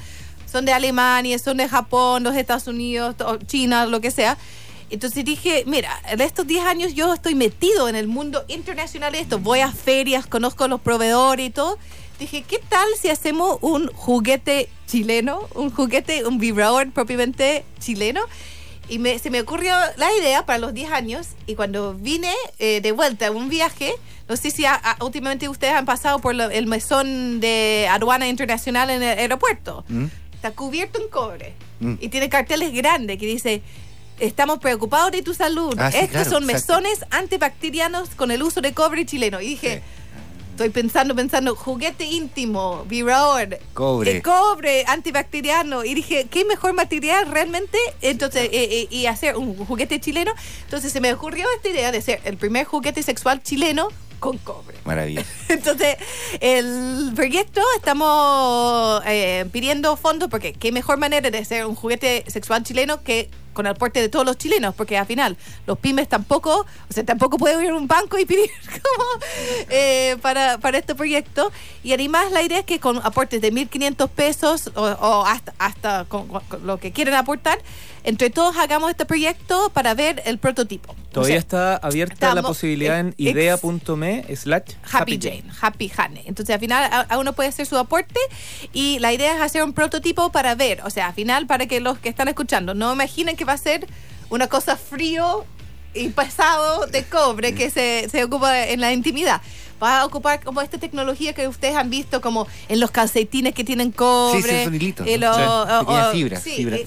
son 0.52 0.66
de 0.66 0.74
Alemania, 0.74 1.40
son 1.40 1.58
de 1.58 1.68
Japón, 1.68 2.24
los 2.24 2.36
Estados 2.36 2.68
Unidos, 2.68 3.16
China, 3.48 3.86
lo 3.86 4.02
que 4.02 4.12
sea. 4.12 4.38
Entonces 4.92 5.24
dije, 5.26 5.64
mira, 5.66 5.90
en 6.10 6.22
estos 6.22 6.46
10 6.46 6.66
años 6.66 6.94
yo 6.94 7.14
estoy 7.14 7.34
metido 7.36 7.88
en 7.90 7.96
el 7.96 8.08
mundo 8.08 8.44
internacional 8.48 9.14
de 9.14 9.20
esto. 9.22 9.40
Voy 9.40 9.60
a 9.62 9.72
ferias, 9.72 10.28
conozco 10.28 10.66
a 10.66 10.68
los 10.68 10.82
proveedores 10.82 11.48
y 11.48 11.50
todo. 11.50 11.78
Dije, 12.20 12.44
¿qué 12.48 12.60
tal 12.70 12.88
si 13.02 13.10
hacemos 13.10 13.58
un 13.62 13.88
juguete 13.94 14.70
chileno? 14.88 15.48
Un 15.56 15.72
juguete, 15.72 16.26
un 16.26 16.38
vibrador 16.38 16.92
propiamente 16.92 17.64
chileno. 17.80 18.22
Y 18.90 19.00
me- 19.00 19.18
se 19.20 19.30
me 19.30 19.40
ocurrió 19.42 19.74
la 19.96 20.14
idea 20.20 20.46
para 20.46 20.60
los 20.60 20.74
10 20.74 20.92
años. 20.92 21.28
Y 21.48 21.56
cuando 21.56 21.94
vine 21.94 22.34
eh, 22.60 22.82
de 22.82 22.92
vuelta 22.92 23.28
a 23.28 23.32
un 23.32 23.48
viaje, 23.50 23.94
no 24.28 24.36
sé 24.36 24.52
si 24.52 24.66
a- 24.66 24.76
a- 24.76 25.04
últimamente 25.04 25.48
ustedes 25.48 25.74
han 25.74 25.86
pasado 25.86 26.20
por 26.20 26.36
lo- 26.36 26.50
el 26.52 26.68
mesón 26.68 27.40
de 27.40 27.88
aduana 27.90 28.28
internacional 28.28 28.90
en 28.90 29.02
el 29.02 29.18
aeropuerto. 29.18 29.86
¿Mm? 29.88 30.06
Está 30.34 30.52
cubierto 30.52 31.02
en 31.02 31.08
cobre. 31.10 31.54
Mm. 31.80 31.94
Y 32.02 32.10
tiene 32.10 32.28
carteles 32.30 32.74
grandes 32.74 33.18
que 33.18 33.26
dice, 33.26 33.62
estamos 34.22 34.60
preocupados 34.60 35.12
de 35.12 35.22
tu 35.22 35.34
salud. 35.34 35.76
Ah, 35.78 35.92
sí, 35.92 35.98
Estos 35.98 36.12
claro, 36.12 36.30
son 36.30 36.50
exacto. 36.50 36.82
mesones 36.82 37.06
antibacterianos 37.10 38.10
con 38.12 38.32
el 38.32 38.44
uso 38.44 38.62
de 38.62 38.74
cobre 38.74 39.06
chileno. 39.06 39.42
Y 39.42 39.50
dije, 39.50 39.82
estoy 40.52 40.70
pensando, 40.70 41.16
pensando, 41.16 41.56
juguete 41.56 42.06
íntimo, 42.06 42.86
vibrador. 42.88 43.60
Cobre. 43.74 44.22
Cobre 44.22 44.86
antibacteriano. 44.88 45.84
Y 45.84 45.94
dije, 45.96 46.28
¿qué 46.30 46.46
mejor 46.46 46.74
material 46.74 47.28
realmente? 47.32 47.78
Entonces, 48.02 48.46
eh, 48.46 48.50
eh, 48.72 48.88
y 48.90 49.08
hacer 49.08 49.38
un 49.38 49.56
juguete 49.66 50.00
chileno. 50.00 50.34
Entonces 50.64 50.92
se 50.92 51.02
me 51.02 51.12
ocurrió 51.14 51.48
esta 51.56 51.70
idea 51.70 51.92
de 51.92 52.02
ser 52.02 52.22
el 52.26 52.38
primer 52.38 52.66
juguete 52.66 53.02
sexual 53.02 53.42
chileno 53.42 53.90
con 54.20 54.38
cobre. 54.38 54.78
Maravilloso. 54.86 55.28
Entonces, 55.50 55.98
el 56.40 57.12
proyecto 57.16 57.62
estamos 57.76 59.02
eh, 59.08 59.46
pidiendo 59.52 59.98
fondos 59.98 60.30
porque 60.30 60.54
qué 60.54 60.72
mejor 60.72 60.98
manera 60.98 61.32
de 61.32 61.40
hacer 61.40 61.66
un 61.66 61.76
juguete 61.76 62.24
sexual 62.28 62.64
chileno 62.64 63.02
que 63.02 63.32
con 63.54 63.66
el 63.66 63.74
aporte 63.74 64.02
de 64.02 64.10
todos 64.10 64.26
los 64.26 64.38
chilenos, 64.38 64.74
porque 64.76 64.98
al 64.98 65.06
final 65.06 65.38
los 65.68 65.78
pymes 65.78 66.08
tampoco, 66.08 66.66
o 66.90 66.94
sea, 66.94 67.04
tampoco 67.06 67.38
pueden 67.38 67.64
ir 67.64 67.72
a 67.72 67.76
un 67.76 67.88
banco 67.88 68.18
y 68.18 68.26
pedir 68.26 68.50
como 68.66 69.06
eh, 69.70 70.18
para, 70.22 70.58
para 70.58 70.78
este 70.78 70.96
proyecto. 70.96 71.52
Y 71.84 71.94
además 71.94 72.32
la 72.32 72.42
idea 72.42 72.60
es 72.60 72.66
que 72.66 72.80
con 72.80 72.98
aportes 72.98 73.42
de 73.42 73.52
1.500 73.52 74.10
pesos 74.10 74.72
o, 74.76 74.84
o 74.84 75.26
hasta, 75.26 75.54
hasta 75.58 76.06
con, 76.06 76.28
con 76.28 76.66
lo 76.66 76.78
que 76.80 76.92
quieren 76.92 77.16
aportar, 77.16 77.60
entre 78.04 78.30
todos 78.30 78.58
hagamos 78.58 78.90
este 78.90 79.06
proyecto 79.06 79.70
para 79.70 79.94
ver 79.94 80.22
el 80.26 80.38
prototipo. 80.40 80.96
Todavía 81.12 81.36
O 81.36 81.40
sea, 81.40 81.40
está 81.40 81.76
abierta 81.78 82.34
la 82.34 82.42
posibilidad 82.42 83.00
en 83.00 83.14
idea.me 83.18 84.36
slash 84.36 84.74
Happy 84.92 85.20
Jane, 85.22 85.44
Happy 85.62 85.90
Jane. 85.90 86.24
Entonces, 86.26 86.54
al 86.54 86.60
final, 86.60 86.90
a, 86.92 87.02
a 87.02 87.18
uno 87.20 87.34
puede 87.34 87.50
hacer 87.50 87.66
su 87.66 87.78
aporte 87.78 88.20
y 88.74 89.00
la 89.00 89.12
idea 89.14 89.36
es 89.36 89.42
hacer 89.42 89.64
un 89.64 89.74
prototipo 89.74 90.32
para 90.32 90.56
ver, 90.56 90.82
o 90.84 90.90
sea, 90.90 91.08
al 91.08 91.14
final, 91.14 91.48
para 91.48 91.66
que 91.66 91.80
los 91.80 92.00
que 92.00 92.10
están 92.10 92.28
escuchando 92.28 92.74
no 92.74 92.94
imaginen 92.94 93.36
que 93.36 93.41
va 93.44 93.54
a 93.54 93.58
ser 93.58 93.88
una 94.30 94.48
cosa 94.48 94.78
frío 94.78 95.46
y 95.94 96.08
pesado 96.10 96.86
de 96.88 97.04
cobre 97.04 97.54
que 97.54 97.70
se, 97.70 98.08
se 98.10 98.24
ocupa 98.24 98.66
en 98.68 98.80
la 98.80 98.94
intimidad. 98.94 99.42
Va 99.84 100.02
a 100.02 100.06
ocupar 100.06 100.44
como 100.44 100.62
esta 100.62 100.78
tecnología 100.78 101.34
que 101.34 101.48
ustedes 101.48 101.76
han 101.76 101.90
visto 101.90 102.22
como 102.22 102.48
en 102.70 102.80
los 102.80 102.92
calcetines 102.92 103.56
que 103.56 103.64
tienen 103.64 103.92
cobre. 103.92 104.42
Sí, 104.44 104.48
sí, 104.60 104.64
son 104.64 104.76
hilitos, 104.76 105.08
y 105.08 105.18
los- 105.18 105.36
Sí, 105.36 105.42
o- 105.42 105.80
o- 106.08 106.12
fibras, 106.12 106.44
sí, 106.44 106.52
fibras, 106.52 106.82
eh, 106.82 106.86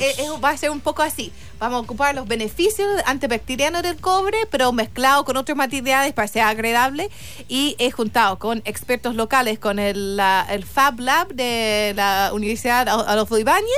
eh, 0.00 0.14
es- 0.18 0.44
va 0.44 0.50
a 0.50 0.56
ser 0.56 0.70
un 0.70 0.80
poco 0.80 1.02
así. 1.02 1.30
Vamos 1.60 1.76
a 1.76 1.80
ocupar 1.82 2.12
los 2.16 2.26
beneficios 2.26 2.88
antibacterianos 3.06 3.82
del 3.84 3.96
cobre, 4.00 4.36
pero 4.50 4.72
mezclado 4.72 5.24
con 5.24 5.36
otros 5.36 5.56
materiales 5.56 6.12
para 6.12 6.26
ser 6.26 6.42
agradable 6.42 7.08
y 7.48 7.76
he 7.78 7.92
juntado 7.92 8.36
con 8.40 8.62
expertos 8.64 9.14
locales, 9.14 9.60
con 9.60 9.78
el, 9.78 10.16
la- 10.16 10.44
el 10.50 10.64
Fab 10.64 10.98
Lab 10.98 11.28
de 11.28 11.92
la 11.94 12.30
Universidad 12.34 12.88
Adolfo 12.88 13.38
Ibáñez, 13.38 13.70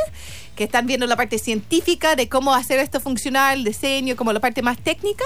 que 0.57 0.65
están 0.65 0.87
viendo 0.87 1.07
la 1.07 1.15
parte 1.17 1.39
científica 1.39 2.17
de 2.17 2.29
cómo 2.29 2.55
hacer 2.55 2.81
esto 2.81 2.99
funcionar, 2.99 3.57
el 3.57 3.63
diseño, 3.65 4.17
como 4.17 4.33
la 4.33 4.41
parte 4.41 4.63
más 4.63 4.79
técnica, 4.79 5.25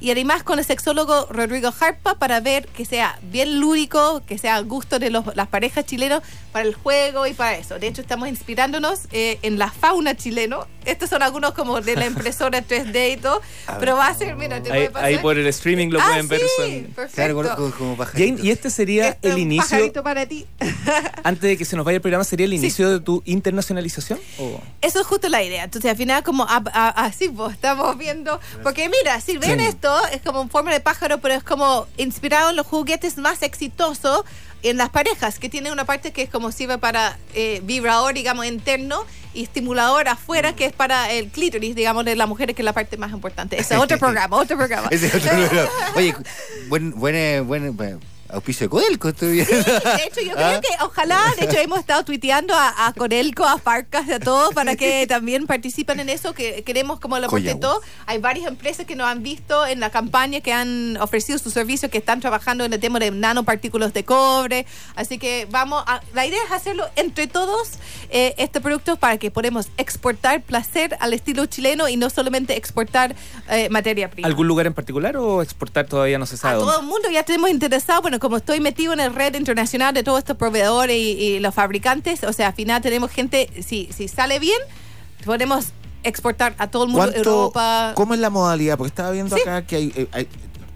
y 0.00 0.10
además 0.10 0.42
con 0.42 0.58
el 0.58 0.64
sexólogo 0.64 1.26
Rodrigo 1.30 1.72
Harpa 1.80 2.16
para 2.18 2.40
ver 2.40 2.66
que 2.66 2.84
sea 2.84 3.18
bien 3.22 3.60
lúdico, 3.60 4.22
que 4.26 4.36
sea 4.36 4.56
al 4.56 4.64
gusto 4.64 4.98
de 4.98 5.10
los- 5.10 5.34
las 5.36 5.46
parejas 5.48 5.86
chilenos 5.86 6.22
para 6.50 6.66
el 6.66 6.74
juego 6.74 7.26
y 7.26 7.32
para 7.32 7.56
eso. 7.56 7.78
De 7.78 7.86
hecho, 7.86 8.02
estamos 8.02 8.28
inspirándonos 8.28 9.02
eh, 9.12 9.38
en 9.42 9.58
la 9.58 9.70
fauna 9.70 10.16
chileno. 10.16 10.66
Estos 10.84 11.10
son 11.10 11.22
algunos 11.22 11.52
como 11.52 11.80
de 11.80 11.96
la 11.96 12.06
impresora 12.06 12.62
3D 12.62 13.12
y 13.14 13.16
todo, 13.18 13.40
pero 13.78 13.96
va 13.96 14.08
a 14.08 14.14
ser, 14.14 14.36
mira, 14.36 14.62
te 14.62 14.68
voy 14.70 14.78
Ahí, 14.78 14.84
a 14.86 14.90
pasar. 14.90 15.08
ahí 15.08 15.18
por 15.18 15.38
el 15.38 15.46
streaming 15.46 15.88
lo 15.90 16.00
Ah, 16.00 16.06
pueden 16.08 16.28
ver. 16.28 16.40
sí, 16.40 16.46
son- 16.56 16.84
perfecto. 16.94 17.14
Claro, 17.42 17.72
como. 17.78 17.96
Jane, 18.04 18.36
y 18.42 18.50
este 18.50 18.70
sería 18.70 19.08
Este 19.08 19.28
es 19.28 19.34
el 19.34 19.40
un 19.40 19.42
inicio, 19.42 19.68
pajarito 19.70 20.02
para 20.02 20.26
ti. 20.26 20.46
antes 21.24 21.42
de 21.42 21.56
que 21.56 21.64
se 21.64 21.76
nos 21.76 21.84
vaya 21.84 21.96
el 21.96 22.02
programa, 22.02 22.24
¿sería 22.24 22.46
el 22.46 22.52
inicio 22.54 22.90
de 22.90 23.00
tu 23.00 23.22
internacionalización? 23.24 24.18
¿O? 24.38 24.60
Eso 24.80 25.00
es 25.00 25.06
justo 25.06 25.28
la 25.28 25.42
idea. 25.42 25.64
Entonces, 25.64 25.90
al 25.90 25.96
final, 25.96 26.22
como 26.22 26.44
a- 26.44 26.62
a- 26.72 26.88
así, 27.04 27.28
pues, 27.28 27.52
estamos 27.54 27.96
viendo. 27.98 28.40
Porque 28.62 28.88
mira, 28.88 29.20
si 29.20 29.38
ven 29.38 29.60
Sí. 29.60 29.66
esto, 29.66 29.94
es 30.08 30.22
como 30.22 30.42
en 30.42 30.50
forma 30.50 30.72
de 30.72 30.80
pájaro, 30.80 31.18
pero 31.18 31.34
es 31.34 31.42
como 31.44 31.86
inspirado 31.96 32.50
en 32.50 32.56
los 32.56 32.66
juguetes 32.66 33.16
más 33.18 33.42
exitosos 33.42 34.24
en 34.62 34.76
las 34.76 34.90
parejas, 34.90 35.38
que 35.40 35.48
tiene 35.48 35.72
una 35.72 35.84
parte 35.84 36.12
que 36.12 36.22
es 36.22 36.30
como 36.30 36.52
sirve 36.52 36.78
para 36.78 37.18
eh, 37.34 37.60
vibrador, 37.64 38.14
digamos, 38.14 38.46
interno 38.46 39.04
y 39.34 39.42
estimulador 39.42 40.08
afuera, 40.08 40.54
que 40.54 40.66
es 40.66 40.72
para 40.72 41.10
el 41.12 41.28
clítoris, 41.28 41.74
digamos, 41.74 42.04
de 42.04 42.16
la 42.16 42.26
mujer, 42.26 42.54
que 42.54 42.62
es 42.62 42.64
la 42.64 42.72
parte 42.72 42.96
más 42.96 43.12
importante. 43.12 43.58
Ese 43.58 43.74
es 43.74 43.80
otro 43.80 43.98
programa, 44.00 44.36
otro 44.36 44.56
programa. 44.56 44.88
Ese 44.90 45.06
es 45.06 45.14
otro 45.14 45.30
programa. 45.48 45.70
Oye, 45.96 46.14
buen, 46.68 46.92
buen, 46.98 47.46
buen, 47.46 47.76
buen 47.76 48.00
auspicio 48.32 48.66
de 48.66 48.70
Codelco, 48.70 49.08
estoy 49.10 49.32
viendo. 49.32 49.54
De 49.54 50.04
hecho, 50.06 50.20
yo 50.22 50.34
creo 50.34 50.60
que 50.60 50.68
ojalá, 50.80 51.22
de 51.38 51.46
hecho, 51.46 51.58
hemos 51.58 51.78
estado 51.78 52.04
tuiteando 52.04 52.54
a, 52.54 52.86
a 52.86 52.92
Corelco, 52.92 53.44
a 53.44 53.58
Farcas, 53.58 54.08
a 54.08 54.18
todos, 54.18 54.54
para 54.54 54.76
que 54.76 55.06
también 55.08 55.46
participen 55.46 56.00
en 56.00 56.08
eso, 56.08 56.32
que 56.32 56.62
queremos 56.64 56.98
como 57.00 57.18
lo 57.18 57.28
todo. 57.60 57.80
Hay 58.06 58.18
varias 58.18 58.46
empresas 58.46 58.86
que 58.86 58.96
nos 58.96 59.06
han 59.06 59.22
visto 59.22 59.66
en 59.66 59.80
la 59.80 59.90
campaña, 59.90 60.40
que 60.40 60.52
han 60.52 60.96
ofrecido 60.98 61.38
sus 61.38 61.52
servicios, 61.52 61.90
que 61.90 61.98
están 61.98 62.20
trabajando 62.20 62.64
en 62.64 62.72
el 62.72 62.80
tema 62.80 62.98
de 62.98 63.10
nanopartículas 63.10 63.92
de 63.92 64.04
cobre. 64.04 64.66
Así 64.94 65.18
que 65.18 65.46
vamos, 65.50 65.82
a, 65.86 66.00
la 66.14 66.26
idea 66.26 66.42
es 66.44 66.52
hacerlo 66.52 66.88
entre 66.96 67.26
todos 67.26 67.72
eh, 68.10 68.34
este 68.38 68.60
producto 68.60 68.96
para 68.96 69.18
que 69.18 69.30
podamos 69.30 69.68
exportar 69.76 70.42
placer 70.42 70.96
al 71.00 71.12
estilo 71.12 71.46
chileno 71.46 71.88
y 71.88 71.96
no 71.96 72.10
solamente 72.10 72.56
exportar 72.56 73.14
eh, 73.50 73.68
materia 73.70 74.10
prima. 74.10 74.26
¿Algún 74.28 74.46
lugar 74.46 74.66
en 74.66 74.74
particular 74.74 75.16
o 75.16 75.42
exportar 75.42 75.86
todavía 75.86 76.18
no 76.18 76.26
se 76.26 76.34
A 76.36 76.38
sabe 76.38 76.54
todo 76.58 76.66
dónde? 76.66 76.80
el 76.80 76.86
mundo 76.88 77.10
ya 77.10 77.22
tenemos 77.22 77.50
interesado, 77.50 78.02
bueno, 78.02 78.18
como 78.22 78.36
estoy 78.36 78.60
metido 78.60 78.92
en 78.92 79.00
la 79.00 79.08
red 79.08 79.34
internacional 79.34 79.92
de 79.92 80.04
todos 80.04 80.20
estos 80.20 80.36
proveedores 80.36 80.96
y, 80.96 81.10
y 81.18 81.40
los 81.40 81.52
fabricantes, 81.52 82.22
o 82.22 82.32
sea, 82.32 82.46
al 82.46 82.54
final 82.54 82.80
tenemos 82.80 83.10
gente, 83.10 83.50
si, 83.66 83.88
si 83.92 84.06
sale 84.06 84.38
bien, 84.38 84.58
podemos 85.24 85.72
exportar 86.04 86.54
a 86.58 86.68
todo 86.68 86.84
el 86.84 86.90
mundo, 86.90 87.10
¿Cuánto, 87.12 87.18
Europa. 87.30 87.92
¿Cómo 87.96 88.14
es 88.14 88.20
la 88.20 88.30
modalidad? 88.30 88.78
Porque 88.78 88.90
estaba 88.90 89.10
viendo 89.10 89.34
Sí. 89.34 89.42
acá 89.42 89.66
que 89.66 89.74
hay, 89.74 89.92
eh, 89.96 90.06
hay 90.12 90.28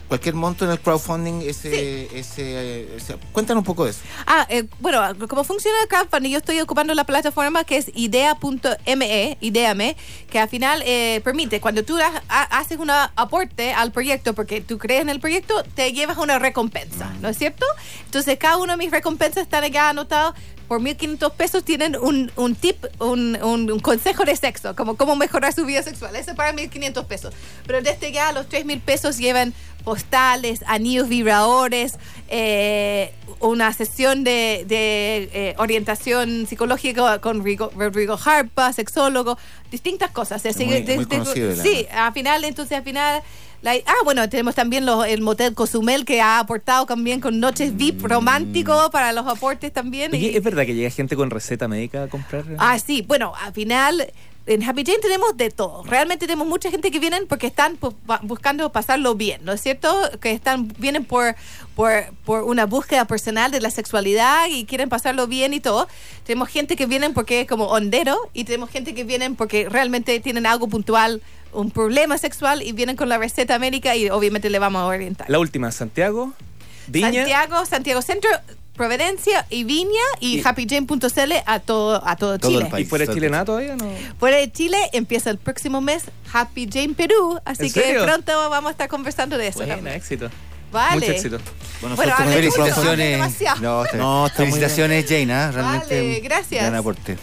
cualquier 0.09 0.35
monto 0.35 0.65
en 0.65 0.71
el 0.71 0.81
crowdfunding. 0.81 1.43
Ese, 1.43 2.05
ese, 2.19 2.43
eh, 2.43 2.95
ese- 2.97 3.17
cuéntanos 3.33 3.61
un 3.63 3.65
poco 3.65 3.85
de 3.85 3.91
eso. 3.91 4.01
Ah, 4.27 4.47
eh, 4.49 4.65
bueno, 4.81 5.03
cómo 5.29 5.45
funciona 5.45 5.77
el 5.83 5.89
crowdfunding, 5.89 6.31
yo 6.31 6.39
estoy 6.39 6.61
ocupando 6.61 6.95
la 6.95 7.05
plataforma 7.05 7.65
que 7.65 7.77
es 7.79 7.91
idea.me, 7.95 9.39
ideame, 9.41 9.97
que 10.31 10.39
al 10.39 10.49
final 10.49 10.83
eh, 10.85 11.21
permite, 11.25 11.61
cuando 11.61 11.85
tú 11.85 11.97
ha- 11.99 12.23
ha- 12.29 12.59
haces 12.59 12.79
un 12.79 12.91
aporte 12.91 13.73
al 13.73 13.93
proyecto, 13.93 14.35
porque 14.35 14.61
tú 14.61 14.79
crees 14.79 15.03
en 15.03 15.09
el 15.09 15.21
proyecto, 15.21 15.63
te 15.75 15.93
llevas 15.93 16.19
una 16.19 16.39
recompensa, 16.39 17.13
¿no 17.21 17.29
es 17.29 17.39
cierto? 17.39 17.67
Entonces, 18.05 18.39
cada 18.39 18.57
una 18.59 18.75
de 18.75 18.79
mis 18.79 18.91
recompensas 18.91 19.43
están 19.43 19.65
acá 19.65 19.91
anotadas. 19.91 20.35
Por 20.69 20.81
1.500 20.81 21.31
pesos 21.35 21.63
tienen 21.63 21.95
un, 21.95 22.33
un 22.35 22.57
tip, 22.57 22.85
un, 22.99 23.41
un- 23.41 23.71
un 23.71 23.79
consejo 23.79 24.25
de 24.25 24.35
sexo, 24.35 24.75
como 24.75 24.97
cómo 24.97 25.15
mejorar 25.15 25.53
su 25.53 25.65
vida 25.65 25.81
sexual. 25.85 26.17
Ese 26.17 26.35
para 26.35 26.53
1.500 26.53 27.05
pesos. 27.07 27.33
Pero 27.69 27.83
desde 27.83 28.11
ya 28.11 28.33
los 28.33 28.49
3.000 28.49 28.81
pesos 28.81 29.17
llevan 29.17 29.55
postales, 29.90 30.64
anillos 30.66 31.09
vibradores, 31.09 31.95
eh, 32.28 33.12
una 33.38 33.73
sesión 33.73 34.25
de, 34.25 34.64
de, 34.66 35.31
eh, 35.33 35.55
orientación 35.59 36.45
psicológica 36.49 37.21
con 37.21 37.45
Rigo- 37.45 37.71
Rodrigo 37.76 38.19
Harpa, 38.23 38.73
sexólogo, 38.73 39.38
distintas 39.71 40.11
cosas. 40.11 40.45
Así 40.45 40.64
muy- 40.64 40.83
que 40.85 40.97
muy 40.97 41.05
desde- 41.05 41.19
conocido 41.19 41.50
el 41.52 41.57
sí, 41.61 41.87
al 41.93 42.12
final, 42.12 42.43
entonces 42.43 42.76
al 42.76 42.83
final... 42.83 43.23
la- 43.62 43.75
ah, 43.87 43.95
bueno, 44.05 44.28
tenemos 44.28 44.57
también 44.57 44.85
los- 44.87 45.07
el 45.07 45.21
Motel 45.23 45.55
Cozumel 45.55 46.05
que 46.05 46.21
ha 46.21 46.40
aportado 46.40 46.85
también 46.87 47.21
con 47.21 47.38
noches 47.38 47.76
VIP 47.76 48.02
romántico 48.07 48.90
para 48.90 49.12
los 49.12 49.25
aportes 49.28 49.73
también. 49.73 50.12
Oye, 50.12 50.33
y- 50.33 50.37
¿es 50.37 50.43
verdad 50.43 50.66
que 50.66 50.75
llega 50.75 50.90
gente 50.90 51.14
con 51.14 51.31
receta 51.31 51.69
médica 51.69 52.02
a 52.02 52.09
comprar? 52.09 52.43
Ah, 52.59 52.76
sí, 52.81 53.02
bueno, 53.07 53.35
al 53.40 53.52
final 53.52 54.12
en 54.47 54.62
Happy 54.62 54.85
Jane 54.85 54.99
tenemos 55.00 55.37
de 55.37 55.50
todo. 55.50 55.83
Realmente 55.83 56.26
tenemos 56.26 56.47
mucha 56.47 56.71
gente 56.71 56.91
que 56.91 56.99
vienen 56.99 57.26
porque 57.26 57.49
están 57.49 57.79
buscando 58.23 58.71
pasarlo 58.71 59.15
bien, 59.15 59.45
¿no 59.45 59.53
es 59.53 59.61
cierto? 59.61 59.93
Que 60.21 60.31
están 60.31 60.69
vienen 60.79 61.05
por, 61.05 61.35
por, 61.75 61.93
por 62.25 62.45
una 62.45 62.65
búsqueda 62.65 63.05
personal 63.07 63.50
de 63.50 63.61
la 63.61 63.71
sexualidad 63.71 64.47
y 64.49 64.65
quieren 64.65 64.88
pasarlo 64.88 65.26
bien 65.26 65.53
y 65.53 65.61
todo. 65.61 65.88
Tenemos 66.25 66.49
gente 66.49 66.76
que 66.76 66.87
vienen 66.87 67.12
porque 67.12 67.43
es 67.43 67.49
como 67.49 67.67
hondero 67.67 68.17
y 68.33 68.45
tenemos 68.45 68.71
gente 68.71 68.95
que 68.95 69.05
vienen 69.05 69.35
porque 69.35 69.69
realmente 69.69 70.21
tienen 70.21 70.47
algo 70.47 70.69
puntual, 70.69 71.23
un 71.53 71.71
problema 71.71 72.17
sexual 72.17 72.62
y 72.62 72.73
vienen 72.73 72.97
con 72.97 73.09
la 73.09 73.19
receta 73.19 73.59
médica 73.59 73.97
y 73.97 74.11
obviamente 74.11 74.49
le 74.49 74.59
vamos 74.61 74.81
a 74.81 74.87
orientar. 74.87 75.29
La 75.29 75.41
última, 75.41 75.73
Santiago, 75.73 76.33
Viña. 76.87 77.12
Santiago, 77.12 77.67
Santiago 77.67 78.03
Centro, 78.03 78.31
Providencia 78.76 79.47
y 79.50 79.64
Viña 79.64 79.88
y, 80.21 80.38
Y- 80.38 80.42
happyjane.cl 80.45 81.33
a 81.47 81.61
todo, 81.61 82.06
a 82.06 82.16
todo, 82.16 82.38
Todo 82.38 82.50
Chile. 82.50 82.64
el 82.64 82.71
país. 82.71 82.87
¿Y 82.87 82.90
fuera 82.90 83.06
Chile 83.12 83.30
todavía? 83.45 83.76
No. 83.76 83.88
Fuera 84.18 84.37
de 84.37 84.50
Chile 84.52 84.78
empieza 84.92 85.30
el 85.30 85.38
próximo 85.38 85.80
mes 85.80 86.04
Happy 86.33 86.68
Jane 86.73 86.95
Perú, 86.95 87.38
así 87.45 87.66
¿En 87.66 87.73
que 87.73 87.80
serio? 87.80 88.04
pronto 88.04 88.33
vamos 88.50 88.68
a 88.68 88.73
estar 88.73 88.88
conversando 88.88 89.38
de 89.38 89.49
eso. 89.49 89.61
También. 89.61 89.87
éxito. 89.88 90.28
Vale. 90.73 91.00
Mucho 91.00 91.12
éxito. 91.12 91.38
Bueno, 91.80 91.97
Bueno, 91.97 92.12
Felicitaciones. 92.16 93.18
No, 93.61 93.85
está, 93.85 93.97
No, 93.97 94.26
está 94.26 94.42
muy 94.42 94.52
Felicitaciones, 94.52 95.06
Jane, 95.09 95.33
¿ah? 95.33 95.50
realmente. 95.52 96.00
Vale, 96.00 96.21
gracias. 96.21 96.62
Gran 96.62 96.75
aporte. 96.75 97.16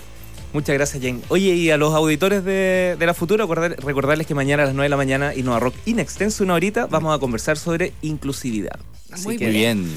Muchas 0.53 0.73
gracias, 0.75 1.01
Jane. 1.03 1.19
Oye, 1.29 1.49
y 1.55 1.71
a 1.71 1.77
los 1.77 1.93
auditores 1.95 2.45
de, 2.45 2.95
de 2.97 3.05
la 3.05 3.13
Futura, 3.15 3.43
recordar- 3.45 3.75
recordarles 3.83 4.27
que 4.27 4.35
mañana 4.35 4.63
a 4.63 4.65
las 4.67 4.75
9 4.75 4.85
de 4.85 4.89
la 4.89 4.97
mañana, 4.97 5.33
Innova 5.35 5.59
Rock 5.59 5.75
in 5.85 5.99
extenso, 5.99 6.43
una 6.43 6.53
horita, 6.53 6.85
vamos 6.85 7.15
a 7.15 7.19
conversar 7.19 7.57
sobre 7.57 7.93
inclusividad. 8.03 8.79
Así 9.11 9.23
Muy 9.25 9.37
que 9.37 9.45
Muy 9.45 9.53
bien. 9.53 9.91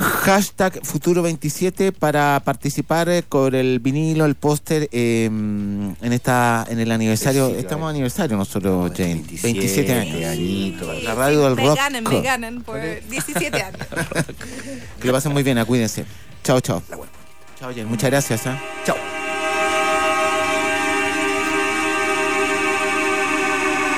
Hashtag 0.00 0.80
Futuro27 0.82 1.92
para 1.92 2.40
participar 2.44 3.08
eh, 3.08 3.22
con 3.28 3.54
el 3.54 3.78
vinilo, 3.80 4.24
el 4.24 4.34
póster 4.34 4.88
eh, 4.92 5.26
en 5.26 5.96
esta 6.12 6.66
en 6.68 6.78
el 6.80 6.90
aniversario. 6.90 7.46
Sí, 7.48 7.52
sí, 7.54 7.58
Estamos 7.60 7.82
claro. 7.82 7.88
aniversario 7.90 8.36
nosotros, 8.36 8.92
Jane. 8.96 9.24
27, 9.42 9.92
años. 9.92 10.24
añitos. 10.24 11.02
La 11.04 11.14
radio 11.14 11.44
del 11.44 11.56
me 11.56 11.64
rock. 11.64 11.76
ganan, 11.76 12.04
me 12.04 12.20
ganan 12.20 12.62
por 12.62 12.78
17 12.80 13.62
años. 13.62 13.78
Que 15.00 15.06
lo 15.06 15.12
pasen 15.12 15.32
muy 15.32 15.42
bien, 15.42 15.58
ah, 15.58 15.64
cuídense. 15.64 16.04
Chao, 16.42 16.60
chao. 16.60 16.82
Chao, 17.58 17.70
Jane. 17.70 17.84
Muchas 17.86 18.10
gracias. 18.10 18.46
¿ah? 18.46 18.58
Chao. 18.84 19.15